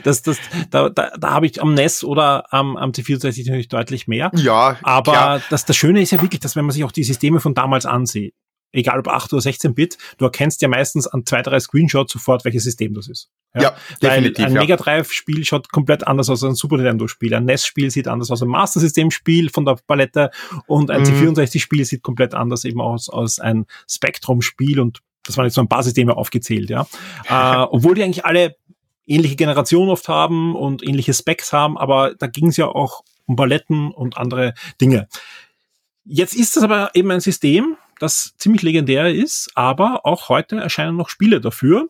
das, 0.03 0.21
das, 0.21 0.37
da, 0.69 0.89
da, 0.89 1.11
da 1.17 1.31
habe 1.31 1.45
ich 1.45 1.61
am 1.61 1.73
NES 1.73 2.05
oder 2.05 2.51
am, 2.53 2.77
am 2.77 2.91
C64 2.91 3.45
natürlich 3.45 3.67
deutlich 3.67 4.07
mehr. 4.07 4.31
Ja, 4.35 4.77
aber 4.83 5.41
das, 5.49 5.65
das 5.65 5.75
Schöne 5.75 6.01
ist 6.01 6.11
ja 6.11 6.21
wirklich, 6.21 6.39
dass 6.39 6.55
wenn 6.55 6.63
man 6.63 6.71
sich 6.71 6.85
auch 6.85 6.93
die 6.93 7.03
Systeme 7.03 7.41
von 7.41 7.53
damals 7.53 7.85
ansieht, 7.85 8.33
egal 8.71 8.99
ob 8.99 9.07
8 9.07 9.33
oder 9.33 9.41
16 9.41 9.73
Bit, 9.73 9.97
du 10.17 10.25
erkennst 10.25 10.61
ja 10.61 10.67
meistens 10.67 11.07
an 11.07 11.25
zwei, 11.25 11.41
drei 11.41 11.59
Screenshots 11.59 12.13
sofort, 12.13 12.45
welches 12.45 12.63
System 12.63 12.93
das 12.93 13.07
ist. 13.07 13.29
Ja, 13.55 13.61
ja 13.61 13.75
definitiv. 14.01 14.45
Ein 14.45 14.53
ja. 14.53 14.61
Mega 14.61 14.75
Drive-Spiel 14.75 15.45
schaut 15.45 15.71
komplett 15.71 16.05
anders 16.05 16.29
aus 16.29 16.43
als 16.43 16.51
ein 16.51 16.55
Super 16.55 16.77
Nintendo-Spiel. 16.77 17.33
Ein 17.33 17.45
NES-Spiel 17.45 17.89
sieht 17.91 18.07
anders 18.07 18.29
aus 18.29 18.41
als 18.41 18.47
ein 18.47 18.51
Master 18.51 18.79
System-Spiel 18.79 19.49
von 19.49 19.65
der 19.65 19.77
Palette 19.87 20.31
und 20.67 20.91
ein 20.91 21.01
mhm. 21.01 21.07
C64-Spiel 21.07 21.85
sieht 21.85 22.03
komplett 22.03 22.33
anders 22.33 22.65
eben 22.65 22.81
aus 22.81 23.09
als 23.09 23.39
ein 23.39 23.65
Spectrum-Spiel 23.89 24.79
und 24.79 24.99
das 25.23 25.35
waren 25.37 25.45
jetzt 25.45 25.55
so 25.55 25.61
ein 25.61 25.67
paar 25.67 25.83
Systeme 25.83 26.15
aufgezählt, 26.15 26.69
ja. 26.69 26.87
äh, 27.29 27.65
obwohl 27.69 27.95
die 27.95 28.03
eigentlich 28.03 28.25
alle 28.25 28.55
ähnliche 29.05 29.35
Generationen 29.35 29.89
oft 29.89 30.07
haben 30.07 30.55
und 30.55 30.83
ähnliche 30.83 31.13
Specs 31.13 31.53
haben, 31.53 31.77
aber 31.77 32.15
da 32.15 32.27
ging 32.27 32.47
es 32.47 32.57
ja 32.57 32.67
auch 32.67 33.03
um 33.25 33.35
Paletten 33.35 33.91
und 33.91 34.17
andere 34.17 34.53
Dinge. 34.79 35.07
Jetzt 36.03 36.35
ist 36.35 36.55
das 36.55 36.63
aber 36.63 36.91
eben 36.93 37.11
ein 37.11 37.19
System, 37.19 37.77
das 37.99 38.33
ziemlich 38.37 38.61
legendär 38.61 39.13
ist, 39.13 39.49
aber 39.55 40.05
auch 40.05 40.29
heute 40.29 40.57
erscheinen 40.57 40.97
noch 40.97 41.09
Spiele 41.09 41.41
dafür. 41.41 41.89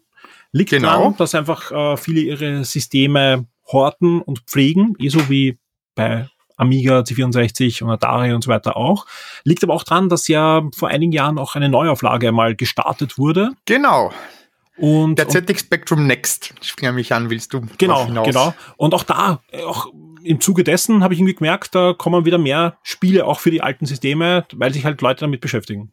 Liegt 0.51 0.71
genau. 0.71 0.87
daran, 0.87 1.17
dass 1.17 1.35
einfach 1.35 1.71
äh, 1.71 1.97
viele 1.97 2.21
ihre 2.21 2.63
Systeme 2.63 3.45
horten 3.71 4.21
und 4.21 4.39
pflegen, 4.47 4.95
ebenso 4.97 5.29
wie 5.29 5.57
bei 5.95 6.27
Amiga, 6.55 6.99
C64 6.99 7.83
und 7.83 7.91
Atari 7.91 8.33
und 8.33 8.43
so 8.43 8.49
weiter 8.49 8.75
auch. 8.75 9.05
Liegt 9.43 9.63
aber 9.63 9.73
auch 9.73 9.83
daran, 9.83 10.09
dass 10.09 10.27
ja 10.27 10.63
vor 10.75 10.89
einigen 10.89 11.11
Jahren 11.11 11.37
auch 11.37 11.55
eine 11.55 11.69
Neuauflage 11.69 12.31
mal 12.31 12.55
gestartet 12.55 13.17
wurde. 13.17 13.51
Genau. 13.65 14.11
Und, 14.77 15.17
der 15.17 15.27
ZX 15.27 15.61
Spectrum 15.61 16.05
Next, 16.05 16.53
ich 16.61 16.91
mich 16.91 17.13
an, 17.13 17.29
willst 17.29 17.51
du? 17.51 17.61
Genau, 17.77 18.05
genau. 18.23 18.53
Und 18.77 18.93
auch 18.93 19.03
da, 19.03 19.41
auch 19.65 19.87
im 20.23 20.39
Zuge 20.39 20.63
dessen 20.63 21.03
habe 21.03 21.13
ich 21.13 21.19
irgendwie 21.19 21.33
gemerkt, 21.33 21.73
da 21.73 21.93
kommen 21.93 22.25
wieder 22.25 22.37
mehr 22.37 22.77
Spiele 22.83 23.25
auch 23.25 23.39
für 23.39 23.49
die 23.49 23.61
alten 23.61 23.85
Systeme, 23.85 24.45
weil 24.53 24.73
sich 24.73 24.85
halt 24.85 25.01
Leute 25.01 25.21
damit 25.21 25.41
beschäftigen. 25.41 25.91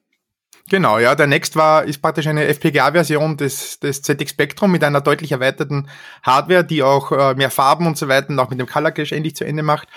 Genau, 0.70 0.98
ja, 0.98 1.14
der 1.14 1.26
Next 1.26 1.56
war, 1.56 1.84
ist 1.84 2.00
praktisch 2.00 2.26
eine 2.26 2.46
FPGA-Version 2.46 3.36
des, 3.36 3.80
des 3.80 4.00
ZX 4.00 4.30
Spectrum 4.30 4.72
mit 4.72 4.82
einer 4.82 5.02
deutlich 5.02 5.32
erweiterten 5.32 5.90
Hardware, 6.22 6.64
die 6.64 6.82
auch 6.82 7.12
äh, 7.12 7.34
mehr 7.34 7.50
Farben 7.50 7.86
und 7.86 7.98
so 7.98 8.08
weiter 8.08 8.30
und 8.30 8.38
auch 8.38 8.48
mit 8.48 8.58
dem 8.58 8.66
Color 8.66 8.92
Cache 8.92 9.14
endlich 9.14 9.36
zu 9.36 9.44
Ende 9.44 9.62
macht. 9.62 9.88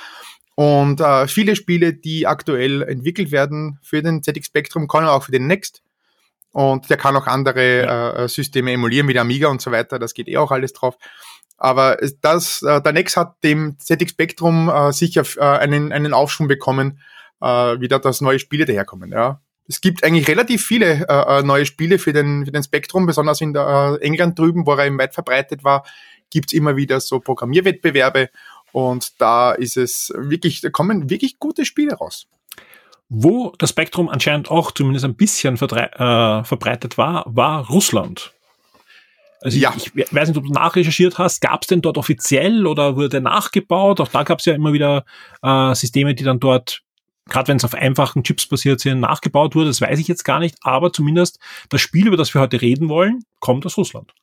Und 0.55 0.99
äh, 0.99 1.27
viele 1.27 1.55
Spiele, 1.55 1.93
die 1.93 2.27
aktuell 2.27 2.81
entwickelt 2.81 3.31
werden 3.31 3.79
für 3.81 4.01
den 4.01 4.21
ZX 4.23 4.47
Spectrum, 4.47 4.89
können 4.89 5.07
auch 5.07 5.23
für 5.23 5.31
den 5.31 5.47
Next. 5.47 5.83
Und 6.51 6.89
der 6.89 6.97
kann 6.97 7.15
auch 7.15 7.27
andere 7.27 7.83
ja. 7.83 8.11
äh, 8.23 8.27
Systeme 8.27 8.73
emulieren, 8.73 9.07
wie 9.07 9.13
der 9.13 9.21
Amiga 9.21 9.47
und 9.47 9.61
so 9.61 9.71
weiter. 9.71 9.99
Das 9.99 10.13
geht 10.13 10.27
eh 10.27 10.37
auch 10.37 10.51
alles 10.51 10.73
drauf. 10.73 10.97
Aber 11.57 11.97
das, 12.21 12.61
äh, 12.61 12.81
der 12.81 12.91
Next 12.91 13.15
hat 13.15 13.35
dem 13.41 13.79
ZX 13.79 14.11
Spectrum 14.11 14.67
äh, 14.67 14.91
sicher 14.91 15.23
äh, 15.37 15.59
einen, 15.59 15.93
einen 15.93 16.13
Aufschwung 16.13 16.49
bekommen, 16.49 16.99
äh, 17.39 17.79
wieder 17.79 17.99
dass 17.99 18.19
neue 18.19 18.39
Spiele 18.39 18.65
daherkommen. 18.65 19.11
Ja 19.11 19.39
es 19.67 19.81
gibt 19.81 20.03
eigentlich 20.03 20.27
relativ 20.27 20.65
viele 20.65 21.05
äh, 21.07 21.39
äh, 21.39 21.43
neue 21.43 21.65
Spiele 21.65 21.99
für 21.99 22.13
den, 22.13 22.45
für 22.45 22.51
den 22.51 22.63
Spektrum, 22.63 23.05
besonders 23.05 23.41
in 23.41 23.53
der, 23.53 23.97
äh, 24.01 24.05
England 24.05 24.39
drüben, 24.39 24.65
wo 24.65 24.73
er 24.73 24.85
eben 24.85 24.97
weit 24.97 25.13
verbreitet 25.13 25.63
war, 25.63 25.83
gibt's 26.29 26.53
immer 26.53 26.75
wieder 26.75 26.99
so 26.99 27.19
Programmierwettbewerbe 27.19 28.29
und 28.71 29.19
da 29.21 29.51
ist 29.51 29.77
es 29.77 30.13
wirklich, 30.15 30.61
da 30.61 30.69
kommen 30.69 31.09
wirklich 31.09 31.39
gute 31.39 31.65
Spiele 31.65 31.95
raus. 31.95 32.27
Wo 33.09 33.53
das 33.57 33.69
Spektrum 33.69 34.09
anscheinend 34.09 34.51
auch 34.51 34.71
zumindest 34.71 35.05
ein 35.05 35.15
bisschen 35.15 35.55
äh, 35.55 36.43
verbreitet 36.43 36.97
war, 36.97 37.23
war 37.27 37.67
Russland. 37.67 38.33
Also 39.41 39.57
ja. 39.57 39.73
ich, 39.77 39.95
ich, 39.95 40.13
weiß 40.13 40.27
nicht, 40.29 40.37
ob 40.37 40.45
du 40.45 40.51
nachrecherchiert 40.51 41.17
hast, 41.17 41.39
gab 41.41 41.61
es 41.61 41.67
denn 41.67 41.81
dort 41.81 41.97
offiziell 41.97 42.65
oder 42.65 42.97
wurde 42.97 43.21
nachgebaut? 43.21 44.01
Auch 44.01 44.07
da 44.07 44.23
gab 44.23 44.39
es 44.39 44.45
ja 44.45 44.53
immer 44.53 44.73
wieder 44.73 45.05
äh, 45.41 45.73
Systeme, 45.73 46.15
die 46.15 46.23
dann 46.23 46.39
dort 46.39 46.81
gerade 47.29 47.49
wenn 47.49 47.57
es 47.57 47.65
auf 47.65 47.73
einfachen 47.73 48.23
Chips 48.23 48.47
basiert 48.47 48.79
sind, 48.79 48.99
nachgebaut 48.99 49.55
wurde, 49.55 49.67
das 49.67 49.81
weiß 49.81 49.99
ich 49.99 50.07
jetzt 50.07 50.23
gar 50.23 50.39
nicht, 50.39 50.57
aber 50.61 50.91
zumindest 50.93 51.39
das 51.69 51.81
Spiel, 51.81 52.07
über 52.07 52.17
das 52.17 52.33
wir 52.33 52.41
heute 52.41 52.61
reden 52.61 52.89
wollen, 52.89 53.23
kommt 53.39 53.65
aus 53.65 53.77
Russland. 53.77 54.13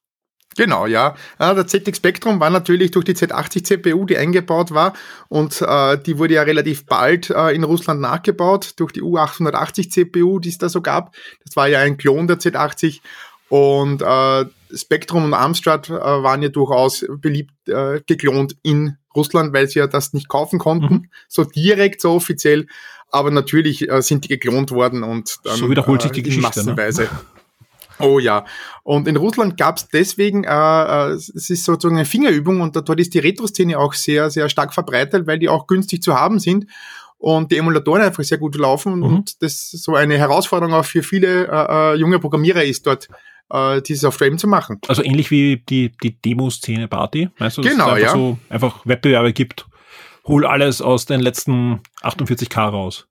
Genau, 0.56 0.86
ja. 0.86 1.16
Der 1.40 1.66
ZX 1.66 1.96
Spectrum 1.96 2.38
war 2.38 2.50
natürlich 2.50 2.92
durch 2.92 3.04
die 3.04 3.14
Z80 3.14 3.64
CPU, 3.64 4.04
die 4.04 4.16
eingebaut 4.16 4.72
war, 4.72 4.92
und 5.28 5.60
äh, 5.60 5.98
die 5.98 6.18
wurde 6.18 6.34
ja 6.34 6.42
relativ 6.42 6.86
bald 6.86 7.30
äh, 7.30 7.50
in 7.50 7.64
Russland 7.64 8.00
nachgebaut 8.00 8.74
durch 8.76 8.92
die 8.92 9.02
U880 9.02 9.90
CPU, 9.90 10.38
die 10.38 10.50
es 10.50 10.58
da 10.58 10.68
so 10.68 10.80
gab. 10.80 11.14
Das 11.44 11.56
war 11.56 11.66
ja 11.66 11.80
ein 11.80 11.96
Klon 11.96 12.28
der 12.28 12.38
Z80 12.38 13.00
und 13.48 14.02
äh, 14.02 14.44
Spectrum 14.74 15.24
und 15.24 15.34
Amstrad 15.34 15.88
äh, 15.88 15.92
waren 15.92 16.42
ja 16.42 16.48
durchaus 16.48 17.04
beliebt 17.20 17.52
äh, 17.68 18.00
geklont 18.06 18.56
in 18.62 18.96
Russland, 19.14 19.52
weil 19.52 19.68
sie 19.68 19.78
ja 19.78 19.86
das 19.86 20.12
nicht 20.12 20.28
kaufen 20.28 20.58
konnten, 20.58 20.94
mhm. 20.94 21.10
so 21.28 21.44
direkt, 21.44 22.00
so 22.00 22.12
offiziell. 22.12 22.66
Aber 23.14 23.30
natürlich 23.30 23.88
äh, 23.88 24.02
sind 24.02 24.24
die 24.24 24.28
geklont 24.28 24.70
worden 24.72 25.02
und 25.02 25.38
dann, 25.44 25.56
so 25.56 25.70
wiederholt 25.70 26.02
sich 26.02 26.12
die 26.12 26.20
äh, 26.20 26.24
Geschichte. 26.24 26.60
Ne? 26.60 26.72
Massenweise. 26.72 27.02
Ne? 27.02 27.10
Oh 28.00 28.18
ja. 28.18 28.44
Und 28.82 29.06
in 29.06 29.16
Russland 29.16 29.56
gab 29.56 29.76
es 29.76 29.88
deswegen, 29.88 30.44
äh, 30.44 30.48
äh, 30.50 31.10
es 31.12 31.28
ist 31.28 31.64
sozusagen 31.64 31.96
eine 31.96 32.04
Fingerübung 32.04 32.60
und 32.60 32.74
dort 32.74 33.00
ist 33.00 33.14
die 33.14 33.20
Retro-Szene 33.20 33.78
auch 33.78 33.94
sehr, 33.94 34.30
sehr 34.30 34.48
stark 34.48 34.74
verbreitet, 34.74 35.26
weil 35.26 35.38
die 35.38 35.48
auch 35.48 35.66
günstig 35.66 36.02
zu 36.02 36.14
haben 36.14 36.40
sind 36.40 36.66
und 37.18 37.52
die 37.52 37.56
Emulatoren 37.56 38.02
einfach 38.02 38.24
sehr 38.24 38.38
gut 38.38 38.56
laufen 38.56 38.96
mhm. 38.96 39.02
und 39.04 39.42
das 39.42 39.70
so 39.70 39.94
eine 39.94 40.18
Herausforderung 40.18 40.74
auch 40.74 40.84
für 40.84 41.02
viele 41.02 41.46
äh, 41.46 41.92
äh, 41.92 41.94
junge 41.94 42.18
Programmierer 42.18 42.64
ist 42.64 42.86
dort 42.86 43.08
äh, 43.50 43.80
diese 43.80 44.00
Software 44.00 44.26
eben 44.26 44.38
zu 44.38 44.48
machen. 44.48 44.80
Also 44.88 45.04
ähnlich 45.04 45.30
wie 45.30 45.62
die, 45.68 45.92
die 46.02 46.20
Demo-Szene 46.20 46.88
Party, 46.88 47.30
weißt 47.38 47.58
du, 47.58 47.62
dass 47.62 47.70
genau, 47.70 47.86
es 47.86 47.92
einfach 47.94 48.06
ja. 48.06 48.12
so 48.12 48.38
einfach 48.48 48.84
Wettbewerbe 48.84 49.32
gibt, 49.32 49.66
hol 50.26 50.46
alles 50.46 50.82
aus 50.82 51.06
den 51.06 51.20
letzten 51.20 51.80
48K 52.02 52.68
raus. 52.68 53.06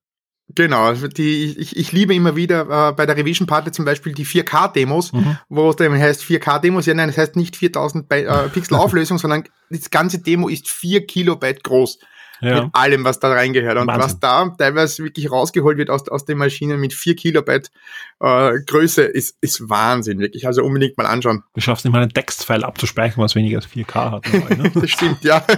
Genau, 0.50 0.84
also 0.84 1.08
die, 1.08 1.58
ich, 1.58 1.78
ich 1.78 1.92
liebe 1.94 2.14
immer 2.14 2.36
wieder 2.36 2.90
äh, 2.90 2.92
bei 2.92 3.06
der 3.06 3.16
Revision 3.16 3.48
Party 3.48 3.72
zum 3.72 3.86
Beispiel 3.86 4.14
die 4.14 4.26
4K-Demos, 4.26 5.14
mhm. 5.14 5.38
wo 5.50 5.70
es 5.70 5.78
dann 5.78 5.98
heißt 5.98 6.22
4K-Demos, 6.22 6.86
ja 6.86 6.94
nein, 6.94 7.08
das 7.08 7.18
heißt 7.18 7.36
nicht 7.38 7.56
4000 7.56 8.12
äh, 8.12 8.50
Pixel 8.50 8.76
Auflösung, 8.78 9.18
sondern 9.18 9.46
das 9.70 9.90
ganze 9.90 10.20
Demo 10.20 10.50
ist 10.50 10.70
4 10.70 11.08
Kilobyte 11.08 11.64
groß. 11.64 12.00
Ja. 12.42 12.64
Mit 12.64 12.76
allem, 12.76 13.06
was 13.06 13.20
da 13.20 13.32
reingehört. 13.32 13.78
Und 13.78 13.88
Wahnsinn. 13.88 14.04
was 14.04 14.20
da 14.20 14.50
teilweise 14.58 15.02
wirklich 15.02 15.32
rausgeholt 15.32 15.78
wird 15.78 15.90
aus, 15.90 16.10
aus 16.10 16.26
den 16.26 16.38
Maschinen 16.38 16.78
mit 16.78 16.94
4 16.94 17.16
Kilobyte 17.16 17.72
äh, 18.20 18.60
Größe, 18.66 19.04
ist, 19.04 19.38
ist 19.40 19.70
Wahnsinn, 19.70 20.20
wirklich. 20.20 20.46
Also 20.46 20.62
unbedingt 20.62 20.98
mal 20.98 21.06
anschauen. 21.06 21.44
Du 21.54 21.62
schaffst 21.62 21.86
nicht 21.86 21.94
mal 21.94 22.02
einen 22.02 22.12
Textfile 22.12 22.66
abzuspeichern, 22.66 23.24
was 23.24 23.36
weniger 23.36 23.60
als 23.60 23.70
4K 23.70 24.12
hat. 24.12 24.34
Neu, 24.34 24.62
ne? 24.62 24.72
das 24.76 24.90
stimmt, 24.90 25.24
ja. 25.24 25.46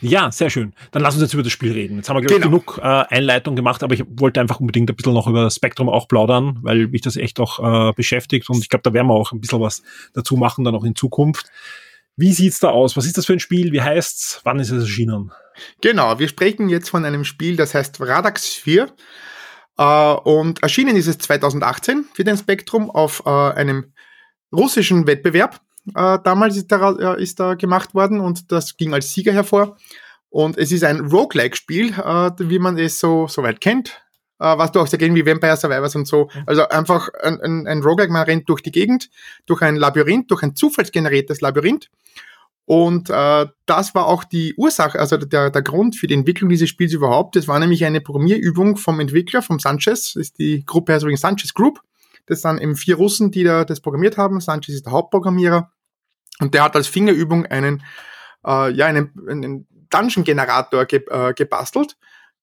Ja, 0.00 0.30
sehr 0.30 0.50
schön. 0.50 0.74
Dann 0.90 1.02
lass 1.02 1.14
uns 1.14 1.22
jetzt 1.22 1.34
über 1.34 1.42
das 1.42 1.52
Spiel 1.52 1.72
reden. 1.72 1.96
Jetzt 1.96 2.08
haben 2.08 2.20
wir 2.20 2.26
genau. 2.26 2.46
genug 2.46 2.78
äh, 2.82 2.82
Einleitung 2.82 3.56
gemacht, 3.56 3.82
aber 3.82 3.94
ich 3.94 4.04
wollte 4.08 4.40
einfach 4.40 4.60
unbedingt 4.60 4.90
ein 4.90 4.96
bisschen 4.96 5.14
noch 5.14 5.26
über 5.26 5.42
das 5.42 5.56
Spektrum 5.56 5.88
auch 5.88 6.08
plaudern, 6.08 6.58
weil 6.62 6.88
mich 6.88 7.02
das 7.02 7.16
echt 7.16 7.40
auch 7.40 7.90
äh, 7.90 7.92
beschäftigt 7.94 8.48
und 8.50 8.58
ich 8.58 8.68
glaube, 8.68 8.82
da 8.82 8.92
werden 8.92 9.08
wir 9.08 9.14
auch 9.14 9.32
ein 9.32 9.40
bisschen 9.40 9.60
was 9.60 9.82
dazu 10.14 10.36
machen, 10.36 10.64
dann 10.64 10.74
auch 10.74 10.84
in 10.84 10.94
Zukunft. 10.94 11.50
Wie 12.16 12.32
sieht's 12.32 12.58
da 12.58 12.70
aus? 12.70 12.96
Was 12.96 13.06
ist 13.06 13.16
das 13.16 13.26
für 13.26 13.32
ein 13.32 13.40
Spiel? 13.40 13.72
Wie 13.72 13.80
heißt's? 13.80 14.40
Wann 14.44 14.58
ist 14.58 14.70
es 14.70 14.82
erschienen? 14.82 15.32
Genau, 15.80 16.18
wir 16.18 16.28
sprechen 16.28 16.68
jetzt 16.68 16.90
von 16.90 17.04
einem 17.04 17.24
Spiel, 17.24 17.56
das 17.56 17.74
heißt 17.74 18.00
Radax 18.00 18.54
4. 18.54 18.88
Äh, 19.78 19.84
und 19.84 20.62
erschienen 20.62 20.96
ist 20.96 21.06
es 21.06 21.18
2018 21.18 22.06
für 22.12 22.24
den 22.24 22.36
Spektrum 22.36 22.90
auf 22.90 23.22
äh, 23.24 23.30
einem 23.30 23.92
russischen 24.52 25.06
Wettbewerb 25.06 25.60
äh, 25.94 26.18
damals 26.22 26.56
ist 26.56 26.70
da, 26.70 26.92
äh, 26.92 27.22
ist 27.22 27.40
da 27.40 27.54
gemacht 27.54 27.94
worden 27.94 28.20
und 28.20 28.50
das 28.52 28.76
ging 28.76 28.94
als 28.94 29.12
Sieger 29.12 29.32
hervor. 29.32 29.76
Und 30.30 30.58
es 30.58 30.72
ist 30.72 30.84
ein 30.84 31.00
Roguelike-Spiel, 31.00 31.92
äh, 31.92 32.30
wie 32.38 32.58
man 32.58 32.78
es 32.78 32.98
so, 32.98 33.26
so 33.28 33.42
weit 33.42 33.60
kennt. 33.60 34.02
Äh, 34.40 34.56
was 34.56 34.72
du 34.72 34.80
auch 34.80 34.86
sehr 34.86 34.98
gerne 34.98 35.14
wie 35.14 35.26
Vampire 35.26 35.56
Survivors 35.56 35.96
und 35.96 36.06
so. 36.06 36.28
Mhm. 36.32 36.42
Also 36.46 36.68
einfach 36.68 37.08
ein, 37.22 37.40
ein, 37.40 37.66
ein 37.66 37.82
Roguelike, 37.82 38.12
man 38.12 38.24
rennt 38.24 38.48
durch 38.48 38.62
die 38.62 38.70
Gegend, 38.70 39.10
durch 39.46 39.62
ein 39.62 39.76
Labyrinth, 39.76 40.30
durch 40.30 40.42
ein 40.42 40.54
zufallsgeneriertes 40.54 41.40
Labyrinth. 41.40 41.90
Und 42.64 43.08
äh, 43.08 43.46
das 43.64 43.94
war 43.94 44.06
auch 44.06 44.24
die 44.24 44.54
Ursache, 44.56 44.98
also 45.00 45.16
der, 45.16 45.50
der 45.50 45.62
Grund 45.62 45.96
für 45.96 46.06
die 46.06 46.12
Entwicklung 46.12 46.50
dieses 46.50 46.68
Spiels 46.68 46.92
überhaupt. 46.92 47.34
Das 47.34 47.48
war 47.48 47.58
nämlich 47.58 47.84
eine 47.84 48.02
Programmierübung 48.02 48.76
vom 48.76 49.00
Entwickler, 49.00 49.40
vom 49.40 49.58
Sanchez, 49.58 50.12
das 50.12 50.16
ist 50.16 50.38
die 50.38 50.64
Gruppe 50.66 50.92
heißt 50.92 51.02
übrigens 51.02 51.22
Sanchez 51.22 51.54
Group. 51.54 51.80
Das 52.26 52.42
sind 52.42 52.60
eben 52.60 52.76
vier 52.76 52.96
Russen, 52.96 53.30
die 53.30 53.42
da 53.42 53.64
das 53.64 53.80
programmiert 53.80 54.18
haben. 54.18 54.38
Sanchez 54.40 54.74
ist 54.74 54.84
der 54.84 54.92
Hauptprogrammierer. 54.92 55.70
Und 56.40 56.54
der 56.54 56.62
hat 56.64 56.76
als 56.76 56.86
Fingerübung 56.86 57.46
einen, 57.46 57.82
äh, 58.46 58.70
ja, 58.72 58.86
einen, 58.86 59.12
einen 59.28 59.66
Dungeon-Generator 59.90 60.84
ge 60.86 61.04
äh, 61.10 61.32
gebastelt, 61.34 61.96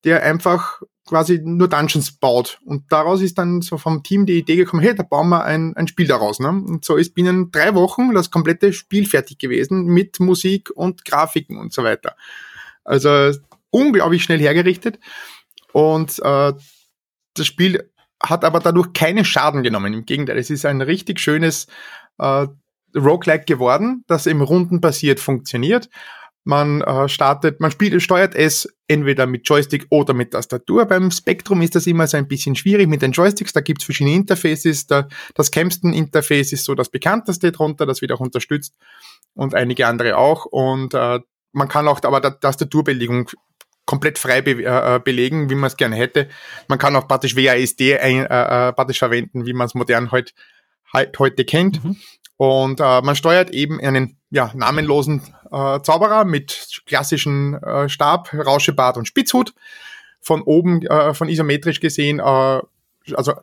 der 0.04 0.24
einfach 0.24 0.82
quasi 1.08 1.40
nur 1.44 1.68
Dungeons 1.68 2.14
baut. 2.14 2.60
Und 2.66 2.92
daraus 2.92 3.22
ist 3.22 3.38
dann 3.38 3.62
so 3.62 3.78
vom 3.78 4.04
Team 4.04 4.26
die 4.26 4.40
Idee 4.40 4.56
gekommen, 4.56 4.82
hey, 4.82 4.96
da 4.96 5.04
bauen 5.04 5.30
wir 5.30 5.44
ein, 5.44 5.76
ein 5.76 5.88
Spiel 5.88 6.08
daraus. 6.08 6.40
Ne? 6.40 6.50
Und 6.50 6.84
so 6.84 6.96
ist 6.96 7.14
binnen 7.14 7.52
drei 7.52 7.76
Wochen 7.76 8.14
das 8.14 8.32
komplette 8.32 8.74
Spiel 8.74 9.06
fertig 9.06 9.38
gewesen 9.38 9.86
mit 9.86 10.20
Musik 10.20 10.72
und 10.76 11.06
Grafiken 11.06 11.58
und 11.58 11.74
so 11.74 11.84
weiter. 11.84 12.16
Also 12.84 13.32
unglaublich 13.70 14.24
schnell 14.24 14.40
hergerichtet. 14.40 15.00
Und 15.74 16.20
äh, 16.20 16.54
das 17.34 17.46
Spiel 17.46 17.92
hat 18.24 18.44
aber 18.44 18.60
dadurch 18.60 18.94
keinen 18.94 19.26
Schaden 19.26 19.62
genommen. 19.62 19.94
Im 19.94 20.06
Gegenteil, 20.06 20.38
es 20.38 20.50
ist 20.50 20.66
ein 20.66 20.82
richtig 20.82 21.20
schönes 21.20 21.68
äh, 22.18 22.48
Roguelike 22.96 23.46
geworden, 23.46 24.04
das 24.08 24.26
im 24.26 24.42
Runden 24.42 24.82
basiert 24.82 25.20
funktioniert. 25.20 25.90
Man 26.48 26.82
äh, 26.82 27.10
startet, 27.10 27.60
man 27.60 27.72
spielt, 27.72 28.00
steuert 28.04 28.36
es 28.36 28.72
entweder 28.88 29.26
mit 29.26 29.50
Joystick 29.50 29.88
oder 29.90 30.14
mit 30.14 30.32
Tastatur. 30.32 30.86
Beim 30.86 31.10
Spectrum 31.10 31.64
ist 31.64 31.74
das 31.74 31.88
immer 31.88 32.06
so 32.06 32.18
ein 32.18 32.28
bisschen 32.28 32.56
schwierig 32.56 32.88
mit 32.88 33.02
den 33.02 33.14
Joysticks. 33.14 33.52
Da 33.52 33.62
gibt's 33.62 33.84
verschiedene 33.84 34.16
Interfaces. 34.16 34.86
Da, 34.86 35.08
das 35.34 35.50
Kempston-Interface 35.50 36.54
ist 36.54 36.66
so 36.66 36.76
das 36.76 36.90
bekannteste 36.90 37.52
drunter, 37.52 37.88
das 37.88 38.02
wird 38.02 38.12
auch 38.12 38.20
unterstützt 38.20 38.76
und 39.34 39.56
einige 39.56 39.88
andere 39.88 40.18
auch. 40.18 40.46
Und 40.46 40.94
äh, 40.94 41.20
man 41.52 41.68
kann 41.68 41.88
auch 41.88 42.04
aber 42.04 42.22
der 42.22 42.40
Tastaturbelegung 42.40 43.32
komplett 43.86 44.20
frei 44.20 44.42
be 44.42 44.64
äh, 44.64 45.00
belegen, 45.04 45.50
wie 45.50 45.56
man 45.56 45.68
es 45.68 45.78
gerne 45.78 45.96
hätte. 45.96 46.28
Man 46.68 46.78
kann 46.78 46.96
auch 46.96 47.08
praktisch 47.08 47.36
WASD 47.36 47.98
ein, 48.00 48.26
äh, 48.26 48.70
äh, 48.70 48.74
praktisch 48.74 49.00
verwenden, 49.00 49.46
wie 49.46 49.54
man 49.54 49.66
es 49.68 49.74
modern 49.74 50.12
heut, 50.12 50.34
halt 50.94 51.18
heute 51.18 51.46
kennt. 51.46 51.84
Mhm. 51.84 51.98
Und 52.38 52.80
äh, 52.80 53.02
man 53.02 53.16
steuert 53.16 53.52
eben 53.52 53.80
einen 53.80 54.18
ja, 54.30 54.52
namenlosen 54.54 55.22
äh, 55.52 55.82
Zauberer 55.82 56.26
mit 56.26 56.82
klassischen 56.86 57.56
äh, 57.64 57.88
Stab, 57.88 58.34
Rauschebart 58.34 58.98
und 58.98 59.08
Spitzhut. 59.08 59.54
Von 60.20 60.42
oben, 60.42 60.82
äh, 60.82 61.14
von 61.14 61.30
isometrisch 61.30 61.80
gesehen, 61.80 62.20
äh, 62.20 62.24
also 63.14 63.34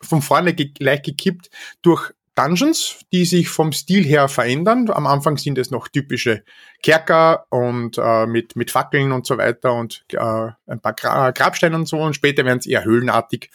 von 0.00 0.22
vorne 0.22 0.54
ge 0.54 0.72
leicht 0.78 1.04
gekippt 1.04 1.50
durch 1.82 2.12
Dungeons, 2.38 3.00
die 3.12 3.24
sich 3.24 3.48
vom 3.48 3.72
Stil 3.72 4.04
her 4.04 4.28
verändern. 4.28 4.88
Am 4.90 5.08
Anfang 5.08 5.36
sind 5.38 5.58
es 5.58 5.72
noch 5.72 5.88
typische 5.88 6.44
Kerker 6.84 7.46
und 7.50 7.98
äh, 7.98 8.26
mit, 8.26 8.54
mit 8.54 8.70
Fackeln 8.70 9.10
und 9.10 9.26
so 9.26 9.36
weiter 9.38 9.74
und 9.74 10.04
äh, 10.12 10.50
ein 10.68 10.80
paar 10.80 10.92
Gra 10.92 11.32
Grabsteine 11.32 11.74
und 11.74 11.86
so 11.86 11.98
und 11.98 12.14
später 12.14 12.44
werden 12.44 12.60
es 12.60 12.66
eher 12.66 12.84
höhlenartig. 12.84 13.50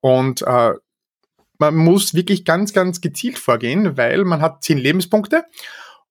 Und 0.00 0.42
äh, 0.42 0.74
man 1.58 1.74
muss 1.74 2.14
wirklich 2.14 2.44
ganz, 2.44 2.72
ganz 2.72 3.00
gezielt 3.00 3.38
vorgehen, 3.38 3.96
weil 3.96 4.24
man 4.24 4.40
hat 4.40 4.62
zehn 4.62 4.78
Lebenspunkte 4.78 5.44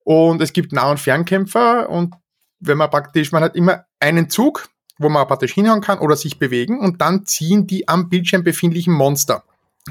und 0.03 0.41
es 0.41 0.53
gibt 0.53 0.73
Nah- 0.73 0.91
und 0.91 0.99
Fernkämpfer 0.99 1.89
und 1.89 2.15
wenn 2.59 2.77
man 2.77 2.89
praktisch, 2.89 3.31
man 3.31 3.43
hat 3.43 3.55
immer 3.55 3.85
einen 3.99 4.29
Zug, 4.29 4.69
wo 4.97 5.09
man 5.09 5.27
praktisch 5.27 5.53
hinhauen 5.53 5.81
kann 5.81 5.99
oder 5.99 6.15
sich 6.15 6.39
bewegen 6.39 6.79
und 6.79 7.01
dann 7.01 7.25
ziehen 7.25 7.67
die 7.67 7.87
am 7.87 8.09
Bildschirm 8.09 8.43
befindlichen 8.43 8.93
Monster. 8.93 9.43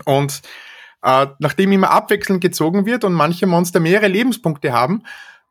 Und 0.04 0.42
äh, 1.02 1.28
nachdem 1.38 1.72
immer 1.72 1.90
abwechselnd 1.90 2.40
gezogen 2.40 2.86
wird 2.86 3.04
und 3.04 3.12
manche 3.12 3.46
Monster 3.46 3.80
mehrere 3.80 4.08
Lebenspunkte 4.08 4.72
haben, 4.72 5.02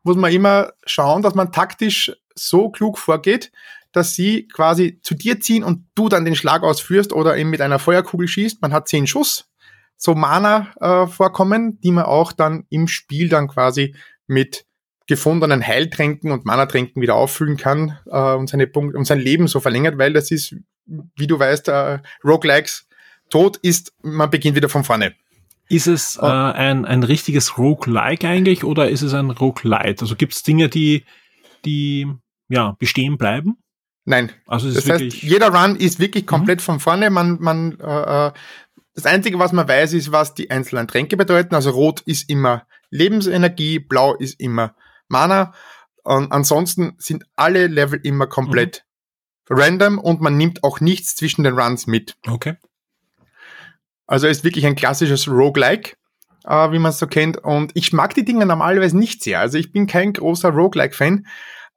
muss 0.02 0.16
man 0.16 0.32
immer 0.32 0.72
schauen, 0.84 1.22
dass 1.22 1.34
man 1.34 1.52
taktisch 1.52 2.12
so 2.34 2.68
klug 2.68 2.98
vorgeht, 2.98 3.50
dass 3.92 4.14
sie 4.14 4.46
quasi 4.48 5.00
zu 5.02 5.14
dir 5.14 5.40
ziehen 5.40 5.64
und 5.64 5.86
du 5.94 6.08
dann 6.08 6.26
den 6.26 6.36
Schlag 6.36 6.62
ausführst 6.62 7.12
oder 7.12 7.36
eben 7.36 7.50
mit 7.50 7.62
einer 7.62 7.78
Feuerkugel 7.78 8.28
schießt. 8.28 8.60
Man 8.60 8.74
hat 8.74 8.88
zehn 8.88 9.06
Schuss 9.06 9.48
so 9.96 10.14
Mana 10.14 10.72
äh, 10.80 11.06
vorkommen, 11.06 11.80
die 11.80 11.90
man 11.90 12.04
auch 12.04 12.32
dann 12.32 12.64
im 12.70 12.88
Spiel 12.88 13.28
dann 13.28 13.48
quasi 13.48 13.94
mit 14.26 14.66
gefundenen 15.06 15.64
Heiltränken 15.64 16.32
und 16.32 16.44
Mana-Tränken 16.44 17.00
wieder 17.00 17.14
auffüllen 17.14 17.56
kann 17.56 17.98
äh, 18.06 18.34
und, 18.34 18.48
seine 18.48 18.66
Punkt, 18.66 18.96
und 18.96 19.04
sein 19.04 19.20
Leben 19.20 19.46
so 19.46 19.60
verlängert, 19.60 19.98
weil 19.98 20.12
das 20.12 20.30
ist, 20.30 20.56
wie 20.84 21.26
du 21.26 21.38
weißt, 21.38 21.68
äh, 21.68 21.98
Roguelikes, 22.24 22.88
Tod 23.30 23.56
ist, 23.56 23.92
man 24.02 24.30
beginnt 24.30 24.56
wieder 24.56 24.68
von 24.68 24.84
vorne. 24.84 25.14
Ist 25.68 25.88
es 25.88 26.16
äh, 26.16 26.24
ein, 26.24 26.84
ein 26.84 27.02
richtiges 27.02 27.58
Roguelike 27.58 28.26
eigentlich 28.26 28.62
oder 28.62 28.88
ist 28.88 29.02
es 29.02 29.14
ein 29.14 29.30
Roguelite? 29.30 30.02
Also 30.02 30.14
gibt 30.14 30.32
es 30.32 30.44
Dinge, 30.44 30.68
die, 30.68 31.04
die 31.64 32.06
ja, 32.48 32.76
bestehen 32.78 33.18
bleiben? 33.18 33.56
Nein. 34.04 34.30
Also 34.46 34.68
es 34.68 34.76
ist 34.76 34.88
das 34.88 35.00
heißt, 35.00 35.22
jeder 35.22 35.48
Run 35.48 35.74
ist 35.74 35.98
wirklich 35.98 36.26
komplett 36.26 36.60
mhm. 36.60 36.64
von 36.64 36.80
vorne. 36.80 37.10
Man, 37.10 37.38
man 37.40 37.78
äh, 37.80 38.28
äh 38.28 38.32
das 38.96 39.04
Einzige, 39.04 39.38
was 39.38 39.52
man 39.52 39.68
weiß, 39.68 39.92
ist, 39.92 40.10
was 40.10 40.32
die 40.32 40.50
einzelnen 40.50 40.88
Tränke 40.88 41.18
bedeuten. 41.18 41.54
Also 41.54 41.70
rot 41.70 42.00
ist 42.06 42.30
immer 42.30 42.66
Lebensenergie, 42.88 43.78
blau 43.78 44.14
ist 44.14 44.40
immer 44.40 44.74
Mana. 45.08 45.52
Und 46.02 46.32
ansonsten 46.32 46.94
sind 46.98 47.24
alle 47.36 47.66
Level 47.66 48.00
immer 48.02 48.26
komplett 48.26 48.86
mhm. 49.50 49.56
random 49.56 49.98
und 49.98 50.22
man 50.22 50.38
nimmt 50.38 50.64
auch 50.64 50.80
nichts 50.80 51.14
zwischen 51.14 51.44
den 51.44 51.58
Runs 51.58 51.86
mit. 51.86 52.16
Okay. 52.26 52.56
Also 54.06 54.28
ist 54.28 54.44
wirklich 54.44 54.64
ein 54.64 54.76
klassisches 54.76 55.28
Roguelike, 55.28 55.96
äh, 56.44 56.72
wie 56.72 56.78
man 56.78 56.90
es 56.90 56.98
so 56.98 57.06
kennt. 57.06 57.36
Und 57.38 57.72
ich 57.74 57.92
mag 57.92 58.14
die 58.14 58.24
Dinge 58.24 58.46
normalerweise 58.46 58.96
nicht 58.96 59.22
sehr. 59.22 59.40
Also 59.40 59.58
ich 59.58 59.72
bin 59.72 59.86
kein 59.86 60.14
großer 60.14 60.48
Roguelike-Fan. 60.48 61.26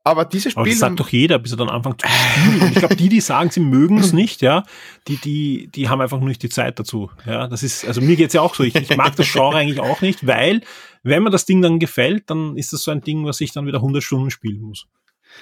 Aber 0.03 0.25
dieses 0.25 0.53
Spiel. 0.53 0.62
Aber 0.62 0.70
das 0.70 0.79
sagt 0.79 1.00
doch 1.00 1.10
jeder, 1.10 1.39
bis 1.39 1.51
er 1.51 1.58
dann 1.58 1.70
anfängt 1.70 2.01
zu 2.01 2.08
spielen. 2.08 2.62
Und 2.62 2.72
ich 2.72 2.75
glaube, 2.75 2.96
die, 2.96 3.10
die 3.10 3.22
sagen, 3.22 3.51
sie 3.51 3.60
mögen 3.60 3.98
es 3.98 4.13
nicht, 4.13 4.41
ja, 4.41 4.63
die, 5.08 5.18
die, 5.18 5.70
die 5.74 5.89
haben 5.89 6.01
einfach 6.01 6.20
nur 6.20 6.29
nicht 6.29 6.41
die 6.41 6.50
Zeit 6.50 6.79
dazu. 6.79 7.12
Ja, 7.25 7.48
das 7.48 7.63
ist, 7.63 7.86
also 7.86 8.01
mir 8.01 8.15
geht's 8.15 8.34
ja 8.34 8.41
auch 8.41 8.56
so. 8.56 8.63
Ich, 8.63 8.75
ich 8.75 8.96
mag 8.96 9.15
das 9.15 9.32
Genre 9.32 9.58
eigentlich 9.58 9.79
auch 9.79 10.01
nicht, 10.01 10.25
weil, 10.25 10.62
wenn 11.03 11.24
mir 11.24 11.29
das 11.29 11.46
Ding 11.46 11.62
dann 11.62 11.79
gefällt, 11.79 12.29
dann 12.29 12.58
ist 12.58 12.72
das 12.74 12.84
so 12.84 12.91
ein 12.91 13.01
Ding, 13.01 13.25
was 13.25 13.41
ich 13.41 13.51
dann 13.51 13.65
wieder 13.65 13.79
100 13.79 14.01
Stunden 14.01 14.32
spielen 14.32 14.62
muss. 14.62 14.88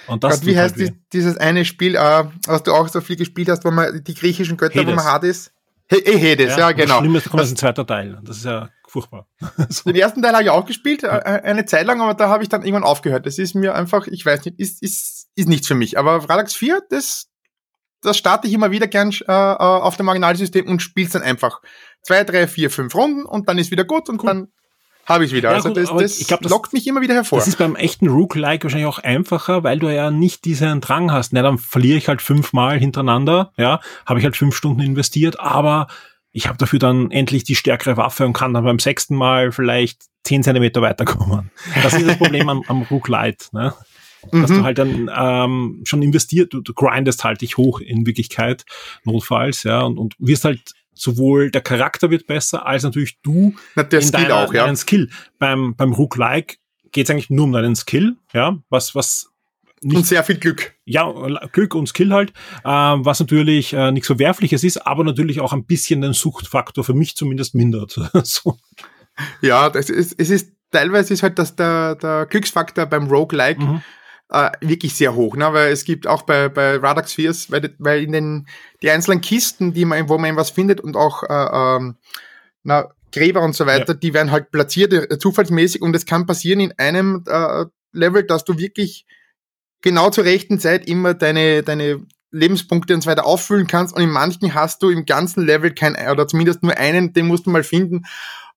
Und 0.07 0.23
das 0.23 0.39
Gott, 0.39 0.47
wie 0.47 0.57
heißt 0.57 0.75
halt 0.77 0.89
die, 0.89 0.95
dieses 1.13 1.37
eine 1.37 1.63
Spiel, 1.63 1.95
äh, 1.95 2.23
was 2.45 2.63
du 2.63 2.73
auch 2.73 2.87
so 2.87 2.99
viel 3.01 3.15
gespielt 3.15 3.49
hast, 3.49 3.63
wo 3.63 3.71
man 3.71 4.03
die 4.03 4.13
griechischen 4.13 4.57
Götter, 4.57 4.75
wo 4.75 4.81
Hades. 4.81 4.95
man 4.95 5.05
hart 5.05 5.23
ist? 5.23 5.51
He 5.89 5.97
eh, 5.97 6.31
Hades, 6.31 6.57
ja, 6.57 6.67
und 6.67 6.75
genau. 6.75 6.95
Das 6.95 6.99
Schlimme 6.99 7.17
ist, 7.19 7.25
da 7.25 7.29
kommt 7.29 7.43
jetzt 7.43 7.51
ein 7.51 7.57
zweiter 7.57 7.87
Teil. 7.87 8.19
Das 8.23 8.37
ist 8.37 8.45
ja 8.45 8.69
furchtbar. 8.97 9.27
so. 9.69 9.83
Den 9.89 9.95
ersten 9.95 10.21
Teil 10.21 10.33
habe 10.33 10.43
ich 10.43 10.49
auch 10.49 10.65
gespielt, 10.65 11.03
äh, 11.03 11.07
eine 11.07 11.65
Zeit 11.65 11.85
lang, 11.85 12.01
aber 12.01 12.13
da 12.13 12.29
habe 12.29 12.43
ich 12.43 12.49
dann 12.49 12.63
irgendwann 12.63 12.83
aufgehört. 12.83 13.25
Das 13.25 13.37
ist 13.37 13.53
mir 13.53 13.75
einfach, 13.75 14.07
ich 14.07 14.25
weiß 14.25 14.45
nicht, 14.45 14.59
ist, 14.59 14.81
ist, 14.81 15.27
ist 15.35 15.47
nichts 15.47 15.67
für 15.67 15.75
mich. 15.75 15.97
Aber 15.97 16.27
Radix 16.29 16.55
4, 16.55 16.81
das, 16.89 17.27
das 18.01 18.17
starte 18.17 18.47
ich 18.47 18.53
immer 18.53 18.71
wieder 18.71 18.87
gern 18.87 19.11
äh, 19.11 19.31
äh, 19.31 19.55
auf 19.55 19.97
dem 19.97 20.07
Originalsystem 20.07 20.67
und 20.67 20.81
spiele 20.81 21.09
dann 21.09 21.21
einfach 21.21 21.61
zwei, 22.01 22.23
drei, 22.23 22.47
vier, 22.47 22.69
fünf 22.69 22.95
Runden 22.95 23.25
und 23.25 23.47
dann 23.47 23.57
ist 23.57 23.71
wieder 23.71 23.83
gut 23.83 24.09
und 24.09 24.23
dann 24.23 24.47
habe 25.07 25.23
ich 25.23 25.31
wieder. 25.31 25.49
Ja, 25.49 25.55
also 25.55 25.69
gut, 25.69 25.77
das, 25.77 25.89
aber 25.89 26.01
das, 26.01 26.19
ich 26.19 26.27
glaub, 26.27 26.41
das- 26.41 26.51
lockt 26.51 26.73
mich 26.73 26.85
immer 26.85 27.01
wieder 27.01 27.13
hervor. 27.13 27.39
Das 27.39 27.47
ist 27.47 27.57
beim 27.57 27.75
echten 27.75 28.07
Rook-like 28.07 28.63
wahrscheinlich 28.63 28.87
auch 28.87 28.99
einfacher, 28.99 29.63
weil 29.63 29.79
du 29.79 29.89
ja 29.89 30.11
nicht 30.11 30.43
diesen 30.43 30.81
Drang 30.81 31.11
hast. 31.11 31.31
Na, 31.31 31.41
dann 31.41 31.57
verliere 31.57 31.97
ich 31.97 32.09
halt 32.09 32.21
fünfmal 32.21 32.77
hintereinander, 32.77 33.53
ja, 33.57 33.79
habe 34.05 34.19
ich 34.19 34.25
halt 34.25 34.35
fünf 34.35 34.55
Stunden 34.55 34.81
investiert, 34.81 35.39
aber 35.39 35.87
ich 36.37 36.47
habe 36.47 36.59
dafür 36.59 36.77
dann 36.77 37.09
endlich 37.09 37.45
die 37.45 37.55
stärkere 37.55 37.97
Waffe 37.97 38.23
und 38.23 38.33
kann 38.33 38.53
dann 38.53 38.63
beim 38.63 38.77
sechsten 38.77 39.15
Mal 39.15 39.51
vielleicht 39.51 40.03
zehn 40.23 40.43
Zentimeter 40.43 40.83
weiterkommen. 40.83 41.49
Das 41.81 41.95
ist 41.95 42.07
das 42.07 42.17
Problem 42.19 42.47
am, 42.47 42.61
am 42.67 42.83
Rook-Lite, 42.83 43.47
ne? 43.53 43.73
dass 44.31 44.51
Mhm. 44.51 44.55
du 44.55 44.63
halt 44.63 44.77
dann 44.77 45.11
ähm, 45.15 45.81
schon 45.85 46.03
investiert, 46.03 46.53
du, 46.53 46.61
du 46.61 46.73
grindest 46.75 47.23
halt 47.23 47.41
dich 47.41 47.57
hoch 47.57 47.79
in 47.79 48.05
Wirklichkeit, 48.05 48.65
notfalls, 49.03 49.63
ja, 49.63 49.81
und, 49.81 49.97
und 49.97 50.15
wirst 50.19 50.45
halt 50.45 50.73
sowohl 50.93 51.49
der 51.49 51.61
Charakter 51.61 52.11
wird 52.11 52.27
besser, 52.27 52.67
als 52.67 52.83
natürlich 52.83 53.19
du 53.21 53.55
Na, 53.75 53.81
der 53.81 53.99
in 53.99 54.07
Skill 54.07 54.21
deiner, 54.23 54.35
auch, 54.35 54.53
ja. 54.53 54.65
deinen 54.65 54.75
Skill. 54.75 55.09
Beim, 55.39 55.75
beim 55.75 55.93
Rook-like 55.93 56.57
geht 56.91 57.05
es 57.05 57.09
eigentlich 57.09 57.31
nur 57.31 57.45
um 57.45 57.51
deinen 57.51 57.75
Skill, 57.75 58.15
ja, 58.33 58.57
was, 58.69 58.93
was 58.93 59.31
Und 59.83 59.93
nicht, 59.93 60.05
sehr 60.07 60.23
viel 60.23 60.37
Glück. 60.37 60.73
ja, 60.85 61.11
Glück 61.51 61.75
und 61.75 61.87
Skill 61.87 62.11
halt, 62.11 62.33
ähm, 62.65 63.05
was 63.05 63.19
natürlich 63.19 63.73
äh, 63.73 63.91
nichts 63.91 64.07
Verwerfliches 64.07 64.63
ist, 64.63 64.77
aber 64.87 65.03
natürlich 65.03 65.39
auch 65.39 65.53
ein 65.53 65.65
bisschen 65.65 66.01
den 66.01 66.13
Suchtfaktor 66.13 66.83
für 66.83 66.93
mich 66.95 67.15
zumindest 67.15 67.53
mindert. 67.53 67.91
so. 68.23 68.57
Ja, 69.41 69.69
das 69.69 69.89
ist, 69.89 70.15
es 70.19 70.29
ist 70.29 70.51
teilweise 70.71 71.13
ist 71.13 71.23
halt 71.23 71.37
das 71.39 71.55
der, 71.55 71.95
der 71.95 72.25
Glücksfaktor 72.25 72.85
beim 72.85 73.07
Roguelike 73.07 73.61
Mhm. 73.61 73.81
äh, 74.29 74.49
wirklich 74.61 74.95
sehr 74.95 75.15
hoch, 75.15 75.35
ne? 75.35 75.53
weil 75.53 75.71
es 75.71 75.85
gibt 75.85 76.07
auch 76.07 76.23
bei, 76.23 76.49
bei 76.49 76.75
Radar 76.77 77.07
Spheres, 77.07 77.51
weil, 77.51 77.73
weil 77.77 78.03
in 78.03 78.11
den 78.11 78.47
die 78.81 78.89
einzelnen 78.89 79.21
Kisten, 79.21 79.73
die 79.73 79.85
man, 79.85 80.09
wo 80.09 80.17
man 80.17 80.35
was 80.35 80.49
findet 80.49 80.81
und 80.81 80.95
auch 80.95 81.23
äh, 81.23 81.77
ähm, 81.77 81.95
na, 82.63 82.89
Gräber 83.11 83.41
und 83.41 83.55
so 83.55 83.65
weiter, 83.65 83.93
die 83.93 84.13
werden 84.13 84.31
halt 84.31 84.51
platziert 84.51 84.91
äh, 84.91 85.17
zufallsmäßig 85.17 85.81
und 85.81 85.95
es 85.95 86.05
kann 86.05 86.25
passieren 86.25 86.59
in 86.59 86.73
einem 86.77 87.23
äh, 87.27 87.65
Level, 87.93 88.23
dass 88.23 88.43
du 88.43 88.57
wirklich 88.57 89.05
genau 89.87 90.09
zur 90.09 90.25
rechten 90.25 90.59
Zeit 90.59 90.85
immer 90.85 91.13
deine, 91.13 91.63
deine 91.63 92.05
Lebenspunkte 92.31 92.93
und 92.93 93.01
so 93.01 93.09
weiter 93.09 93.25
auffüllen 93.25 93.67
kannst 93.67 93.95
und 93.95 94.01
in 94.01 94.09
manchen 94.09 94.53
hast 94.53 94.83
du 94.83 94.89
im 94.89 95.05
ganzen 95.05 95.45
Level 95.45 95.73
kein, 95.73 95.95
oder 96.11 96.27
zumindest 96.27 96.61
nur 96.61 96.75
einen, 96.77 97.13
den 97.13 97.25
musst 97.25 97.45
du 97.45 97.51
mal 97.51 97.63
finden 97.63 98.05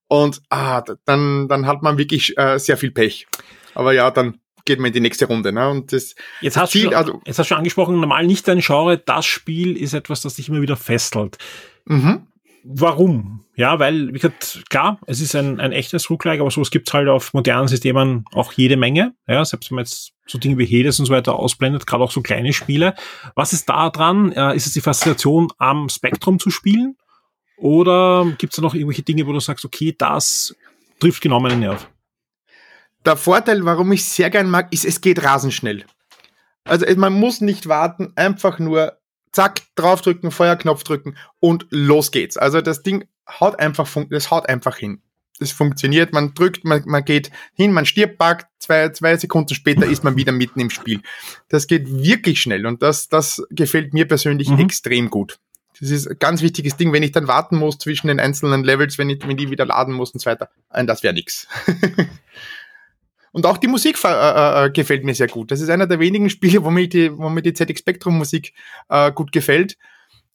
und 0.08 0.42
ah, 0.50 0.82
dann, 1.04 1.46
dann 1.46 1.66
hat 1.68 1.82
man 1.82 1.98
wirklich 1.98 2.36
äh, 2.36 2.58
sehr 2.58 2.76
viel 2.76 2.90
Pech. 2.90 3.28
Aber 3.74 3.92
ja, 3.92 4.10
dann 4.10 4.40
geht 4.64 4.80
man 4.80 4.88
in 4.88 4.94
die 4.94 5.00
nächste 5.00 5.26
Runde. 5.26 5.52
Ne? 5.52 5.68
Und 5.68 5.92
das 5.92 6.16
Jetzt 6.40 6.56
hast, 6.56 6.74
du 6.74 6.78
Ziel, 6.80 6.88
schon, 6.88 6.94
also- 6.94 7.20
jetzt 7.24 7.38
hast 7.38 7.46
du 7.46 7.48
schon 7.50 7.58
angesprochen, 7.58 8.00
normal 8.00 8.26
nicht 8.26 8.48
dein 8.48 8.58
Genre, 8.58 8.98
das 8.98 9.24
Spiel 9.24 9.76
ist 9.76 9.94
etwas, 9.94 10.22
das 10.22 10.34
dich 10.34 10.48
immer 10.48 10.62
wieder 10.62 10.76
fesselt. 10.76 11.38
mhm. 11.84 12.26
Warum? 12.64 13.44
Ja, 13.56 13.78
weil, 13.78 14.08
wie 14.08 14.18
gesagt, 14.18 14.64
klar, 14.70 14.98
es 15.06 15.20
ist 15.20 15.34
ein, 15.34 15.60
ein 15.60 15.72
echtes 15.72 16.08
Roguelike, 16.10 16.40
aber 16.42 16.50
sowas 16.50 16.70
gibt's 16.70 16.92
halt 16.92 17.08
auf 17.08 17.32
modernen 17.34 17.68
Systemen 17.68 18.24
auch 18.32 18.52
jede 18.52 18.76
Menge. 18.76 19.14
Ja, 19.26 19.44
selbst 19.44 19.70
wenn 19.70 19.76
man 19.76 19.84
jetzt 19.84 20.12
so 20.26 20.38
Dinge 20.38 20.58
wie 20.58 20.66
Hades 20.66 20.98
und 21.00 21.06
so 21.06 21.12
weiter 21.12 21.34
ausblendet, 21.38 21.86
gerade 21.86 22.04
auch 22.04 22.10
so 22.12 22.20
kleine 22.22 22.52
Spiele. 22.52 22.94
Was 23.34 23.52
ist 23.52 23.68
da 23.68 23.90
dran? 23.90 24.32
Äh, 24.32 24.54
ist 24.56 24.66
es 24.66 24.72
die 24.74 24.80
Faszination 24.80 25.48
am 25.58 25.88
Spektrum 25.88 26.38
zu 26.38 26.50
spielen? 26.50 26.96
Oder 27.56 28.26
gibt's 28.38 28.56
da 28.56 28.62
noch 28.62 28.74
irgendwelche 28.74 29.02
Dinge, 29.02 29.26
wo 29.26 29.32
du 29.32 29.40
sagst, 29.40 29.64
okay, 29.64 29.94
das 29.96 30.54
trifft 31.00 31.22
genau 31.22 31.40
meinen 31.40 31.60
Nerv? 31.60 31.88
Der 33.04 33.16
Vorteil, 33.16 33.64
warum 33.64 33.92
ich 33.92 34.04
sehr 34.04 34.30
gern 34.30 34.50
mag, 34.50 34.72
ist, 34.72 34.84
es 34.84 35.00
geht 35.00 35.22
rasend 35.22 35.52
schnell. 35.54 35.84
Also 36.64 36.84
es- 36.86 36.96
man 36.96 37.12
muss 37.14 37.40
nicht 37.40 37.66
warten, 37.68 38.12
einfach 38.16 38.58
nur 38.58 38.98
zack, 39.32 39.62
draufdrücken, 39.74 40.30
Feuerknopf 40.30 40.84
drücken 40.84 41.16
und 41.38 41.66
los 41.70 42.10
geht's. 42.10 42.36
Also 42.36 42.60
das 42.60 42.82
Ding 42.82 43.06
haut 43.28 43.58
einfach, 43.58 43.88
das 44.10 44.30
haut 44.30 44.48
einfach 44.48 44.76
hin. 44.76 45.02
Das 45.38 45.52
funktioniert, 45.52 46.12
man 46.12 46.34
drückt, 46.34 46.64
man, 46.64 46.82
man 46.84 47.02
geht 47.04 47.30
hin, 47.54 47.72
man 47.72 47.86
stirbt, 47.86 48.18
packt, 48.18 48.46
zwei, 48.58 48.90
zwei 48.90 49.16
Sekunden 49.16 49.54
später 49.54 49.86
ist 49.86 50.04
man 50.04 50.16
wieder 50.16 50.32
mitten 50.32 50.60
im 50.60 50.68
Spiel. 50.68 51.00
Das 51.48 51.66
geht 51.66 51.88
wirklich 51.90 52.42
schnell 52.42 52.66
und 52.66 52.82
das, 52.82 53.08
das 53.08 53.42
gefällt 53.50 53.94
mir 53.94 54.06
persönlich 54.06 54.50
Mhm. 54.50 54.58
extrem 54.58 55.08
gut. 55.08 55.38
Das 55.80 55.90
ist 55.90 56.08
ein 56.08 56.18
ganz 56.18 56.42
wichtiges 56.42 56.76
Ding, 56.76 56.92
wenn 56.92 57.02
ich 57.02 57.12
dann 57.12 57.26
warten 57.26 57.56
muss 57.56 57.78
zwischen 57.78 58.08
den 58.08 58.20
einzelnen 58.20 58.64
Levels, 58.64 58.98
wenn 58.98 59.08
ich, 59.08 59.26
wenn 59.26 59.38
die 59.38 59.50
wieder 59.50 59.64
laden 59.64 59.94
muss 59.94 60.10
und 60.10 60.20
so 60.20 60.28
weiter. 60.28 60.50
Nein, 60.70 60.86
das 60.86 61.02
wäre 61.02 61.14
nix. 61.14 61.48
Und 63.32 63.46
auch 63.46 63.58
die 63.58 63.68
Musik 63.68 63.96
äh, 64.04 64.66
äh, 64.66 64.70
gefällt 64.70 65.04
mir 65.04 65.14
sehr 65.14 65.28
gut. 65.28 65.50
Das 65.50 65.60
ist 65.60 65.70
einer 65.70 65.86
der 65.86 66.00
wenigen 66.00 66.30
Spiele, 66.30 66.64
wo 66.64 66.70
mir 66.70 66.88
die, 66.88 67.16
wo 67.16 67.28
mir 67.28 67.42
die 67.42 67.52
ZX 67.54 67.78
Spectrum 67.80 68.18
Musik 68.18 68.52
äh, 68.88 69.12
gut 69.12 69.30
gefällt. 69.32 69.76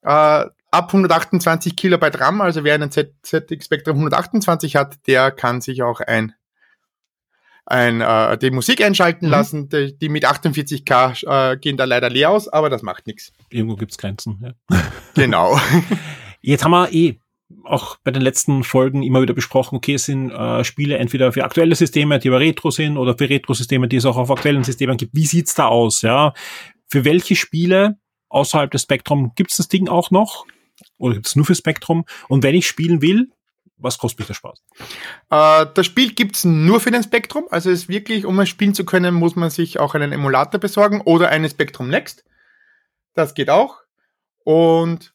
Äh, 0.01 0.45
ab 0.71 0.87
128 0.87 1.75
Kilobyte 1.75 2.19
RAM, 2.19 2.41
also 2.41 2.63
wer 2.63 2.75
einen 2.75 2.91
Z 2.91 3.13
ZX 3.23 3.65
Spectrum 3.65 3.97
128 3.97 4.75
hat, 4.75 4.95
der 5.07 5.31
kann 5.31 5.61
sich 5.61 5.83
auch 5.83 5.99
ein, 6.01 6.33
ein 7.65 8.01
äh, 8.01 8.37
die 8.37 8.51
Musik 8.51 8.81
einschalten 8.83 9.25
Mhm. 9.25 9.31
lassen. 9.31 9.69
Die, 9.69 9.97
die 9.97 10.09
mit 10.09 10.25
48K 10.25 11.51
äh, 11.53 11.57
gehen 11.57 11.77
da 11.77 11.85
leider 11.85 12.09
leer 12.09 12.29
aus, 12.29 12.47
aber 12.47 12.69
das 12.69 12.81
macht 12.81 13.07
nichts. 13.07 13.33
Irgendwo 13.49 13.75
gibt's 13.75 13.97
Grenzen. 13.97 14.55
Ja. 14.69 14.81
Genau. 15.15 15.59
Jetzt 16.41 16.63
haben 16.63 16.71
wir 16.71 16.91
eh 16.93 17.19
auch 17.63 17.97
bei 18.03 18.11
den 18.11 18.21
letzten 18.21 18.63
Folgen 18.63 19.03
immer 19.03 19.21
wieder 19.21 19.33
besprochen, 19.33 19.75
okay, 19.75 19.95
es 19.95 20.05
sind 20.05 20.31
äh, 20.31 20.63
Spiele 20.63 20.97
entweder 20.97 21.31
für 21.31 21.43
aktuelle 21.43 21.75
Systeme, 21.75 22.19
die 22.19 22.29
aber 22.29 22.39
Retro 22.39 22.71
sind, 22.71 22.97
oder 22.97 23.17
für 23.17 23.29
Retro-Systeme, 23.29 23.87
die 23.87 23.97
es 23.97 24.05
auch 24.05 24.17
auf 24.17 24.31
aktuellen 24.31 24.63
Systemen 24.63 24.97
gibt. 24.97 25.15
Wie 25.15 25.25
sieht's 25.25 25.53
da 25.53 25.67
aus? 25.67 26.01
Ja, 26.01 26.33
für 26.87 27.05
welche 27.05 27.35
Spiele 27.35 27.97
außerhalb 28.29 28.71
des 28.71 28.83
Spektrum 28.83 29.33
gibt's 29.35 29.57
das 29.57 29.67
Ding 29.67 29.87
auch 29.87 30.11
noch? 30.11 30.45
Oder 30.97 31.15
gibt's 31.15 31.35
nur 31.35 31.45
für 31.45 31.55
Spektrum? 31.55 32.05
Und 32.27 32.43
wenn 32.43 32.55
ich 32.55 32.67
spielen 32.67 33.01
will, 33.01 33.29
was 33.77 33.97
kostet 33.97 34.19
mich 34.19 34.27
der 34.27 34.33
Spaß? 34.33 34.63
Äh, 35.29 35.65
das 35.73 35.85
Spiel 35.85 36.13
gibt's 36.13 36.45
nur 36.45 36.79
für 36.79 36.91
den 36.91 37.03
Spektrum. 37.03 37.45
Also 37.51 37.69
es 37.69 37.83
ist 37.83 37.89
wirklich, 37.89 38.25
um 38.25 38.39
es 38.39 38.49
spielen 38.49 38.73
zu 38.73 38.85
können, 38.85 39.13
muss 39.13 39.35
man 39.35 39.49
sich 39.49 39.79
auch 39.79 39.95
einen 39.95 40.11
Emulator 40.11 40.59
besorgen 40.59 41.01
oder 41.01 41.29
einen 41.29 41.49
Spectrum 41.49 41.89
Next. 41.89 42.23
Das 43.13 43.33
geht 43.33 43.49
auch. 43.49 43.77
Und 44.43 45.14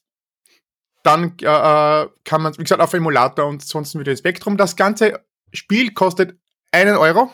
dann 1.03 1.35
äh, 1.41 1.47
äh, 1.47 2.09
kann 2.25 2.43
man, 2.43 2.57
wie 2.59 2.63
gesagt, 2.63 2.83
auf 2.83 2.93
Emulator 2.93 3.47
und 3.47 3.63
sonst 3.63 3.99
wieder 3.99 4.17
Spektrum. 4.17 4.57
Das 4.57 4.77
ganze 4.77 5.21
Spiel 5.53 5.93
kostet 5.93 6.37
einen 6.73 6.97
Euro. 6.97 7.31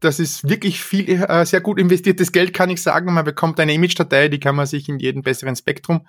Das 0.00 0.18
ist 0.18 0.48
wirklich 0.48 0.82
viel, 0.82 1.22
äh, 1.22 1.44
sehr 1.44 1.60
gut 1.60 1.78
investiertes 1.78 2.32
Geld, 2.32 2.54
kann 2.54 2.70
ich 2.70 2.82
sagen. 2.82 3.12
Man 3.12 3.24
bekommt 3.24 3.60
eine 3.60 3.74
Image-Datei, 3.74 4.28
die 4.28 4.40
kann 4.40 4.56
man 4.56 4.66
sich 4.66 4.88
in 4.88 4.98
jeden 4.98 5.22
besseren 5.22 5.56
Spektrum 5.56 6.06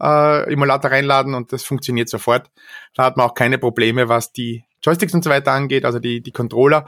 äh, 0.00 0.52
Emulator 0.52 0.90
reinladen 0.90 1.34
und 1.34 1.52
das 1.52 1.64
funktioniert 1.64 2.08
sofort. 2.08 2.50
Da 2.94 3.04
hat 3.04 3.16
man 3.16 3.26
auch 3.26 3.34
keine 3.34 3.58
Probleme, 3.58 4.08
was 4.08 4.32
die 4.32 4.64
Joysticks 4.82 5.14
und 5.14 5.24
so 5.24 5.30
weiter 5.30 5.52
angeht, 5.52 5.84
also 5.84 5.98
die, 5.98 6.20
die 6.20 6.32
Controller. 6.32 6.86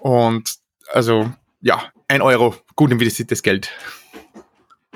Und 0.00 0.56
also, 0.92 1.32
ja, 1.60 1.82
ein 2.08 2.22
Euro, 2.22 2.54
gut 2.76 2.92
investiertes 2.92 3.42
Geld. 3.42 3.70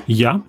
Ja, 0.06 0.42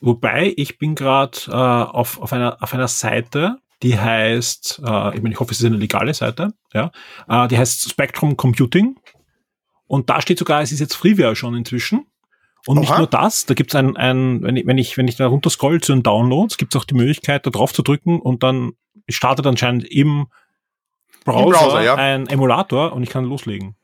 wobei 0.00 0.52
ich 0.56 0.78
bin 0.78 0.94
gerade 0.94 1.38
äh, 1.48 1.52
auf, 1.52 2.20
auf, 2.20 2.32
einer, 2.32 2.62
auf 2.62 2.74
einer 2.74 2.88
Seite, 2.88 3.58
die 3.82 3.98
heißt, 3.98 4.82
äh, 4.84 5.16
ich, 5.16 5.22
meine, 5.22 5.34
ich 5.34 5.40
hoffe, 5.40 5.52
es 5.52 5.60
ist 5.60 5.66
eine 5.66 5.76
legale 5.76 6.14
Seite, 6.14 6.54
ja, 6.72 6.90
äh, 7.28 7.48
die 7.48 7.58
heißt 7.58 7.90
Spectrum 7.90 8.36
Computing. 8.36 8.96
Und 9.86 10.10
da 10.10 10.20
steht 10.20 10.38
sogar, 10.38 10.62
es 10.62 10.72
ist 10.72 10.80
jetzt 10.80 10.96
Freeware 10.96 11.36
schon 11.36 11.54
inzwischen. 11.54 12.06
Und 12.66 12.80
nicht 12.80 12.90
Oha. 12.90 12.98
nur 12.98 13.06
das, 13.06 13.46
da 13.46 13.54
gibt 13.54 13.70
es 13.70 13.76
ein, 13.76 13.96
ein 13.96 14.42
wenn, 14.42 14.56
ich, 14.56 14.66
wenn 14.66 14.78
ich, 14.78 14.96
wenn 14.96 15.06
ich 15.06 15.14
da 15.14 15.28
runter 15.28 15.50
scroll 15.50 15.80
zu 15.80 15.92
den 15.92 16.02
Downloads, 16.02 16.56
gibt 16.56 16.74
es 16.74 16.80
auch 16.80 16.84
die 16.84 16.94
Möglichkeit, 16.94 17.46
da 17.46 17.50
drauf 17.50 17.72
zu 17.72 17.82
drücken 17.82 18.20
und 18.20 18.42
dann 18.42 18.72
startet 19.08 19.46
anscheinend 19.46 19.84
im 19.84 20.26
Browser, 21.24 21.58
Browser, 21.58 21.82
ja. 21.82 21.94
ein 21.94 22.26
Emulator 22.26 22.92
und 22.92 23.04
ich 23.04 23.10
kann 23.10 23.24
loslegen. 23.24 23.76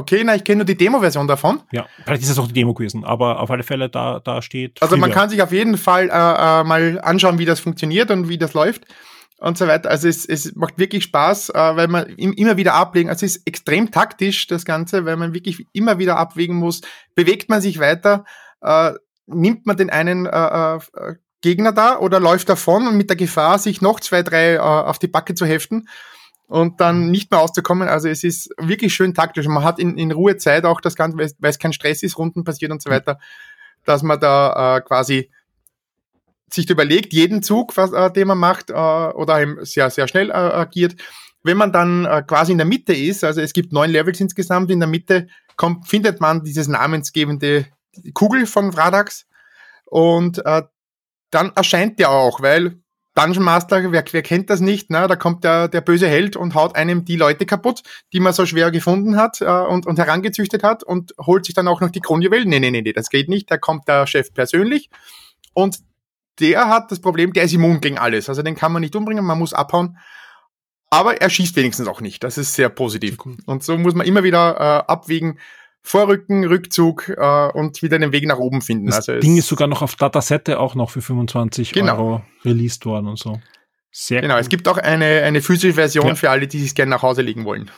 Okay, 0.00 0.22
na, 0.24 0.34
ich 0.34 0.44
kenne 0.44 0.58
nur 0.58 0.64
die 0.64 0.76
Demo-Version 0.76 1.28
davon. 1.28 1.60
Ja, 1.72 1.86
vielleicht 2.04 2.22
ist 2.22 2.30
es 2.30 2.38
auch 2.38 2.46
die 2.46 2.54
Demo 2.54 2.72
gewesen, 2.72 3.04
aber 3.04 3.40
auf 3.40 3.50
alle 3.50 3.62
Fälle 3.62 3.90
da, 3.90 4.20
da 4.20 4.40
steht. 4.40 4.80
Also 4.82 4.96
man 4.96 5.10
kann 5.10 5.28
sich 5.28 5.42
auf 5.42 5.52
jeden 5.52 5.76
Fall 5.76 6.04
äh, 6.04 6.60
äh, 6.60 6.64
mal 6.64 7.00
anschauen, 7.02 7.38
wie 7.38 7.44
das 7.44 7.60
funktioniert 7.60 8.10
und 8.10 8.28
wie 8.28 8.38
das 8.38 8.54
läuft 8.54 8.86
und 9.40 9.58
so 9.58 9.66
weiter. 9.66 9.90
Also 9.90 10.08
es, 10.08 10.24
es 10.24 10.54
macht 10.54 10.78
wirklich 10.78 11.04
Spaß, 11.04 11.50
äh, 11.50 11.76
weil 11.76 11.88
man 11.88 12.06
im, 12.06 12.32
immer 12.32 12.56
wieder 12.56 12.74
ablegen. 12.74 13.10
Also 13.10 13.26
es 13.26 13.36
ist 13.36 13.46
extrem 13.46 13.90
taktisch, 13.90 14.46
das 14.46 14.64
Ganze, 14.64 15.04
weil 15.04 15.16
man 15.16 15.34
wirklich 15.34 15.66
immer 15.72 15.98
wieder 15.98 16.16
abwägen 16.16 16.56
muss. 16.56 16.80
Bewegt 17.14 17.48
man 17.50 17.60
sich 17.60 17.78
weiter? 17.78 18.24
Äh, 18.62 18.92
nimmt 19.26 19.66
man 19.66 19.76
den 19.76 19.90
einen 19.90 20.26
äh, 20.26 20.76
äh, 20.76 20.80
Gegner 21.42 21.72
da 21.72 21.98
oder 21.98 22.20
läuft 22.20 22.48
davon 22.48 22.86
und 22.86 22.96
mit 22.96 23.08
der 23.08 23.16
Gefahr, 23.16 23.58
sich 23.58 23.80
noch 23.80 24.00
zwei, 24.00 24.22
drei 24.22 24.54
äh, 24.54 24.58
auf 24.58 24.98
die 24.98 25.08
Backe 25.08 25.34
zu 25.34 25.46
heften? 25.46 25.88
Und 26.50 26.80
dann 26.80 27.12
nicht 27.12 27.30
mehr 27.30 27.40
auszukommen. 27.40 27.88
Also 27.88 28.08
es 28.08 28.24
ist 28.24 28.50
wirklich 28.58 28.92
schön 28.92 29.14
taktisch. 29.14 29.46
Man 29.46 29.62
hat 29.62 29.78
in, 29.78 29.96
in 29.96 30.10
Ruhe 30.10 30.36
Zeit 30.36 30.64
auch 30.64 30.80
das 30.80 30.96
Ganze, 30.96 31.16
weil 31.16 31.50
es 31.50 31.58
kein 31.60 31.72
Stress 31.72 32.02
ist, 32.02 32.18
Runden 32.18 32.42
passiert 32.42 32.72
und 32.72 32.82
so 32.82 32.90
weiter, 32.90 33.20
dass 33.84 34.02
man 34.02 34.18
da 34.18 34.78
äh, 34.78 34.80
quasi 34.80 35.30
sich 36.52 36.68
überlegt, 36.68 37.12
jeden 37.12 37.44
Zug, 37.44 37.76
was, 37.76 37.92
äh, 37.92 38.10
den 38.10 38.26
man 38.26 38.38
macht, 38.38 38.70
äh, 38.70 38.72
oder 38.72 39.40
eben 39.40 39.64
sehr, 39.64 39.90
sehr 39.90 40.08
schnell 40.08 40.30
äh, 40.30 40.32
agiert. 40.32 40.96
Wenn 41.44 41.56
man 41.56 41.72
dann 41.72 42.04
äh, 42.04 42.24
quasi 42.26 42.50
in 42.50 42.58
der 42.58 42.66
Mitte 42.66 42.94
ist, 42.94 43.22
also 43.22 43.40
es 43.40 43.52
gibt 43.52 43.72
neun 43.72 43.90
Levels 43.90 44.18
insgesamt, 44.18 44.72
in 44.72 44.80
der 44.80 44.88
Mitte 44.88 45.28
kommt, 45.54 45.86
findet 45.86 46.20
man 46.20 46.42
dieses 46.42 46.66
namensgebende 46.66 47.66
Kugel 48.12 48.46
von 48.46 48.72
Vradax 48.72 49.24
und 49.84 50.44
äh, 50.44 50.62
dann 51.30 51.52
erscheint 51.54 52.00
der 52.00 52.10
auch, 52.10 52.42
weil 52.42 52.79
Dungeon 53.14 53.44
Master, 53.44 53.90
wer, 53.90 54.04
wer 54.10 54.22
kennt 54.22 54.50
das 54.50 54.60
nicht, 54.60 54.90
ne? 54.90 55.06
da 55.08 55.16
kommt 55.16 55.42
der, 55.42 55.68
der 55.68 55.80
böse 55.80 56.06
Held 56.06 56.36
und 56.36 56.54
haut 56.54 56.76
einem 56.76 57.04
die 57.04 57.16
Leute 57.16 57.44
kaputt, 57.44 57.82
die 58.12 58.20
man 58.20 58.32
so 58.32 58.46
schwer 58.46 58.70
gefunden 58.70 59.16
hat 59.16 59.40
äh, 59.40 59.46
und, 59.46 59.86
und 59.86 59.98
herangezüchtet 59.98 60.62
hat 60.62 60.84
und 60.84 61.14
holt 61.18 61.44
sich 61.44 61.54
dann 61.54 61.68
auch 61.68 61.80
noch 61.80 61.90
die 61.90 62.00
Kronjuwelen. 62.00 62.48
Nee, 62.48 62.60
nee, 62.60 62.70
nee, 62.70 62.82
nee, 62.82 62.92
das 62.92 63.10
geht 63.10 63.28
nicht, 63.28 63.50
da 63.50 63.58
kommt 63.58 63.88
der 63.88 64.06
Chef 64.06 64.32
persönlich 64.32 64.90
und 65.54 65.78
der 66.38 66.68
hat 66.68 66.90
das 66.90 67.00
Problem, 67.00 67.32
der 67.32 67.44
ist 67.44 67.52
immun 67.52 67.80
gegen 67.80 67.98
alles. 67.98 68.28
Also 68.28 68.42
den 68.42 68.54
kann 68.54 68.72
man 68.72 68.80
nicht 68.80 68.96
umbringen, 68.96 69.24
man 69.24 69.38
muss 69.38 69.52
abhauen. 69.52 69.98
Aber 70.88 71.20
er 71.20 71.30
schießt 71.30 71.54
wenigstens 71.56 71.86
auch 71.86 72.00
nicht. 72.00 72.24
Das 72.24 72.38
ist 72.38 72.54
sehr 72.54 72.68
positiv. 72.68 73.18
Und 73.46 73.62
so 73.62 73.78
muss 73.78 73.94
man 73.94 74.06
immer 74.06 74.24
wieder 74.24 74.56
äh, 74.56 74.90
abwägen, 74.90 75.38
Vorrücken, 75.82 76.44
Rückzug 76.44 77.08
äh, 77.16 77.48
und 77.52 77.82
wieder 77.82 77.98
den 77.98 78.12
Weg 78.12 78.26
nach 78.26 78.38
oben 78.38 78.62
finden. 78.62 78.86
Das 78.86 79.08
also 79.08 79.20
Ding 79.20 79.36
ist 79.36 79.48
sogar 79.48 79.68
noch 79.68 79.82
auf 79.82 79.96
Datasette 79.96 80.60
auch 80.60 80.74
noch 80.74 80.90
für 80.90 81.00
25 81.00 81.72
genau. 81.72 81.96
Euro 81.96 82.22
released 82.44 82.84
worden 82.86 83.08
und 83.08 83.18
so. 83.18 83.40
Sehr 83.90 84.20
genau, 84.20 84.34
cool. 84.34 84.40
es 84.40 84.48
gibt 84.48 84.68
auch 84.68 84.76
eine, 84.76 85.22
eine 85.22 85.40
physische 85.40 85.74
Version 85.74 86.06
ja. 86.06 86.14
für 86.14 86.30
alle, 86.30 86.46
die 86.46 86.60
sich 86.60 86.74
gerne 86.74 86.90
nach 86.90 87.02
Hause 87.02 87.22
legen 87.22 87.44
wollen. 87.44 87.70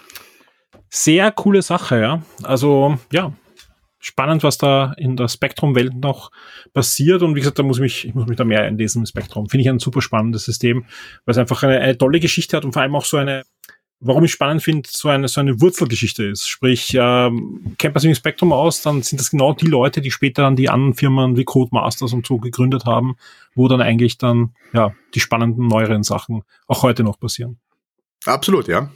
Sehr 0.90 1.30
coole 1.32 1.62
Sache, 1.62 2.00
ja. 2.00 2.22
Also, 2.42 2.98
ja, 3.12 3.32
spannend, 4.02 4.42
was 4.42 4.58
da 4.58 4.92
in 4.98 5.16
der 5.16 5.28
Spektrum-Welt 5.28 5.94
noch 5.94 6.30
passiert. 6.74 7.22
Und 7.22 7.34
wie 7.34 7.40
gesagt, 7.40 7.58
da 7.58 7.62
muss 7.62 7.78
ich 7.78 7.82
mich, 7.82 8.08
ich 8.08 8.14
muss 8.14 8.26
mich 8.26 8.36
da 8.36 8.44
mehr 8.44 8.66
in 8.68 8.76
diesem 8.76 9.06
Spektrum. 9.06 9.48
Finde 9.48 9.62
ich 9.62 9.70
ein 9.70 9.78
super 9.78 10.02
spannendes 10.02 10.44
System, 10.44 10.84
weil 11.24 11.32
es 11.32 11.38
einfach 11.38 11.62
eine, 11.62 11.80
eine 11.80 11.96
tolle 11.96 12.20
Geschichte 12.20 12.56
hat 12.56 12.64
und 12.64 12.72
vor 12.72 12.82
allem 12.82 12.94
auch 12.94 13.04
so 13.04 13.16
eine, 13.16 13.44
warum 14.02 14.24
ich 14.24 14.32
spannend 14.32 14.62
finde, 14.62 14.88
so 14.90 15.08
eine, 15.08 15.28
so 15.28 15.40
eine 15.40 15.60
Wurzelgeschichte 15.60 16.24
ist. 16.24 16.48
Sprich, 16.48 16.96
ähm, 16.98 17.74
kennt 17.78 17.94
man 17.94 18.00
sich 18.00 18.08
im 18.08 18.14
Spektrum 18.14 18.52
aus, 18.52 18.82
dann 18.82 19.02
sind 19.02 19.20
das 19.20 19.30
genau 19.30 19.54
die 19.54 19.66
Leute, 19.66 20.00
die 20.00 20.10
später 20.10 20.42
dann 20.42 20.56
die 20.56 20.68
anderen 20.68 20.94
Firmen 20.94 21.36
wie 21.36 21.44
Codemasters 21.44 22.12
und 22.12 22.26
so 22.26 22.38
gegründet 22.38 22.84
haben, 22.84 23.16
wo 23.54 23.68
dann 23.68 23.80
eigentlich 23.80 24.18
dann, 24.18 24.54
ja, 24.72 24.92
die 25.14 25.20
spannenden, 25.20 25.68
neueren 25.68 26.02
Sachen 26.02 26.42
auch 26.66 26.82
heute 26.82 27.04
noch 27.04 27.18
passieren. 27.18 27.58
Absolut, 28.26 28.68
ja. 28.68 28.90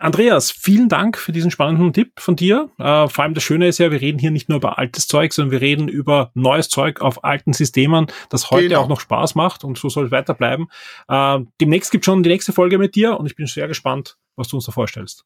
Andreas, 0.00 0.52
vielen 0.52 0.88
Dank 0.88 1.18
für 1.18 1.32
diesen 1.32 1.50
spannenden 1.50 1.92
Tipp 1.92 2.12
von 2.20 2.36
dir. 2.36 2.70
Äh, 2.78 3.08
vor 3.08 3.24
allem 3.24 3.34
das 3.34 3.42
Schöne 3.42 3.66
ist 3.66 3.78
ja, 3.78 3.90
wir 3.90 4.00
reden 4.00 4.20
hier 4.20 4.30
nicht 4.30 4.48
nur 4.48 4.58
über 4.58 4.78
altes 4.78 5.08
Zeug, 5.08 5.32
sondern 5.32 5.50
wir 5.50 5.60
reden 5.60 5.88
über 5.88 6.30
neues 6.34 6.68
Zeug 6.68 7.00
auf 7.00 7.24
alten 7.24 7.52
Systemen, 7.52 8.06
das 8.28 8.52
heute 8.52 8.68
genau. 8.68 8.82
auch 8.82 8.88
noch 8.88 9.00
Spaß 9.00 9.34
macht 9.34 9.64
und 9.64 9.76
so 9.76 9.88
soll 9.88 10.06
es 10.06 10.10
weiterbleiben. 10.12 10.68
Äh, 11.08 11.40
demnächst 11.60 11.90
gibt 11.90 12.04
schon 12.04 12.22
die 12.22 12.30
nächste 12.30 12.52
Folge 12.52 12.78
mit 12.78 12.94
dir 12.94 13.18
und 13.18 13.26
ich 13.26 13.34
bin 13.34 13.46
sehr 13.46 13.66
gespannt, 13.66 14.16
was 14.36 14.46
du 14.46 14.56
uns 14.56 14.66
da 14.66 14.72
vorstellst. 14.72 15.24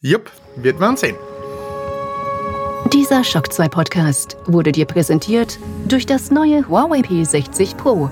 Jupp, 0.00 0.30
wird 0.56 0.80
man 0.80 0.96
sehen. 0.96 1.16
Dieser 2.92 3.22
Shock 3.22 3.52
2 3.52 3.68
Podcast 3.68 4.36
wurde 4.46 4.72
dir 4.72 4.86
präsentiert 4.86 5.60
durch 5.86 6.06
das 6.06 6.32
neue 6.32 6.68
Huawei 6.68 7.00
P60 7.00 7.76
Pro. 7.76 8.10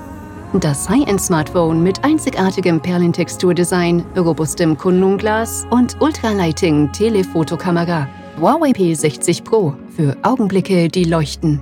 Das 0.55 0.89
High-End-Smartphone 0.89 1.83
mit 1.83 2.03
einzigartigem 2.05 2.81
Perlentexturdesign, 2.81 4.07
robustem 4.17 4.79
Kunlun-Glas 4.79 5.67
und 5.71 6.01
Ultralighting 6.01 6.91
Telefotokamera. 6.93 8.09
Huawei 8.41 8.71
P60 8.71 9.45
Pro 9.45 9.75
für 9.95 10.17
Augenblicke, 10.23 10.89
die 10.89 11.05
leuchten. 11.05 11.61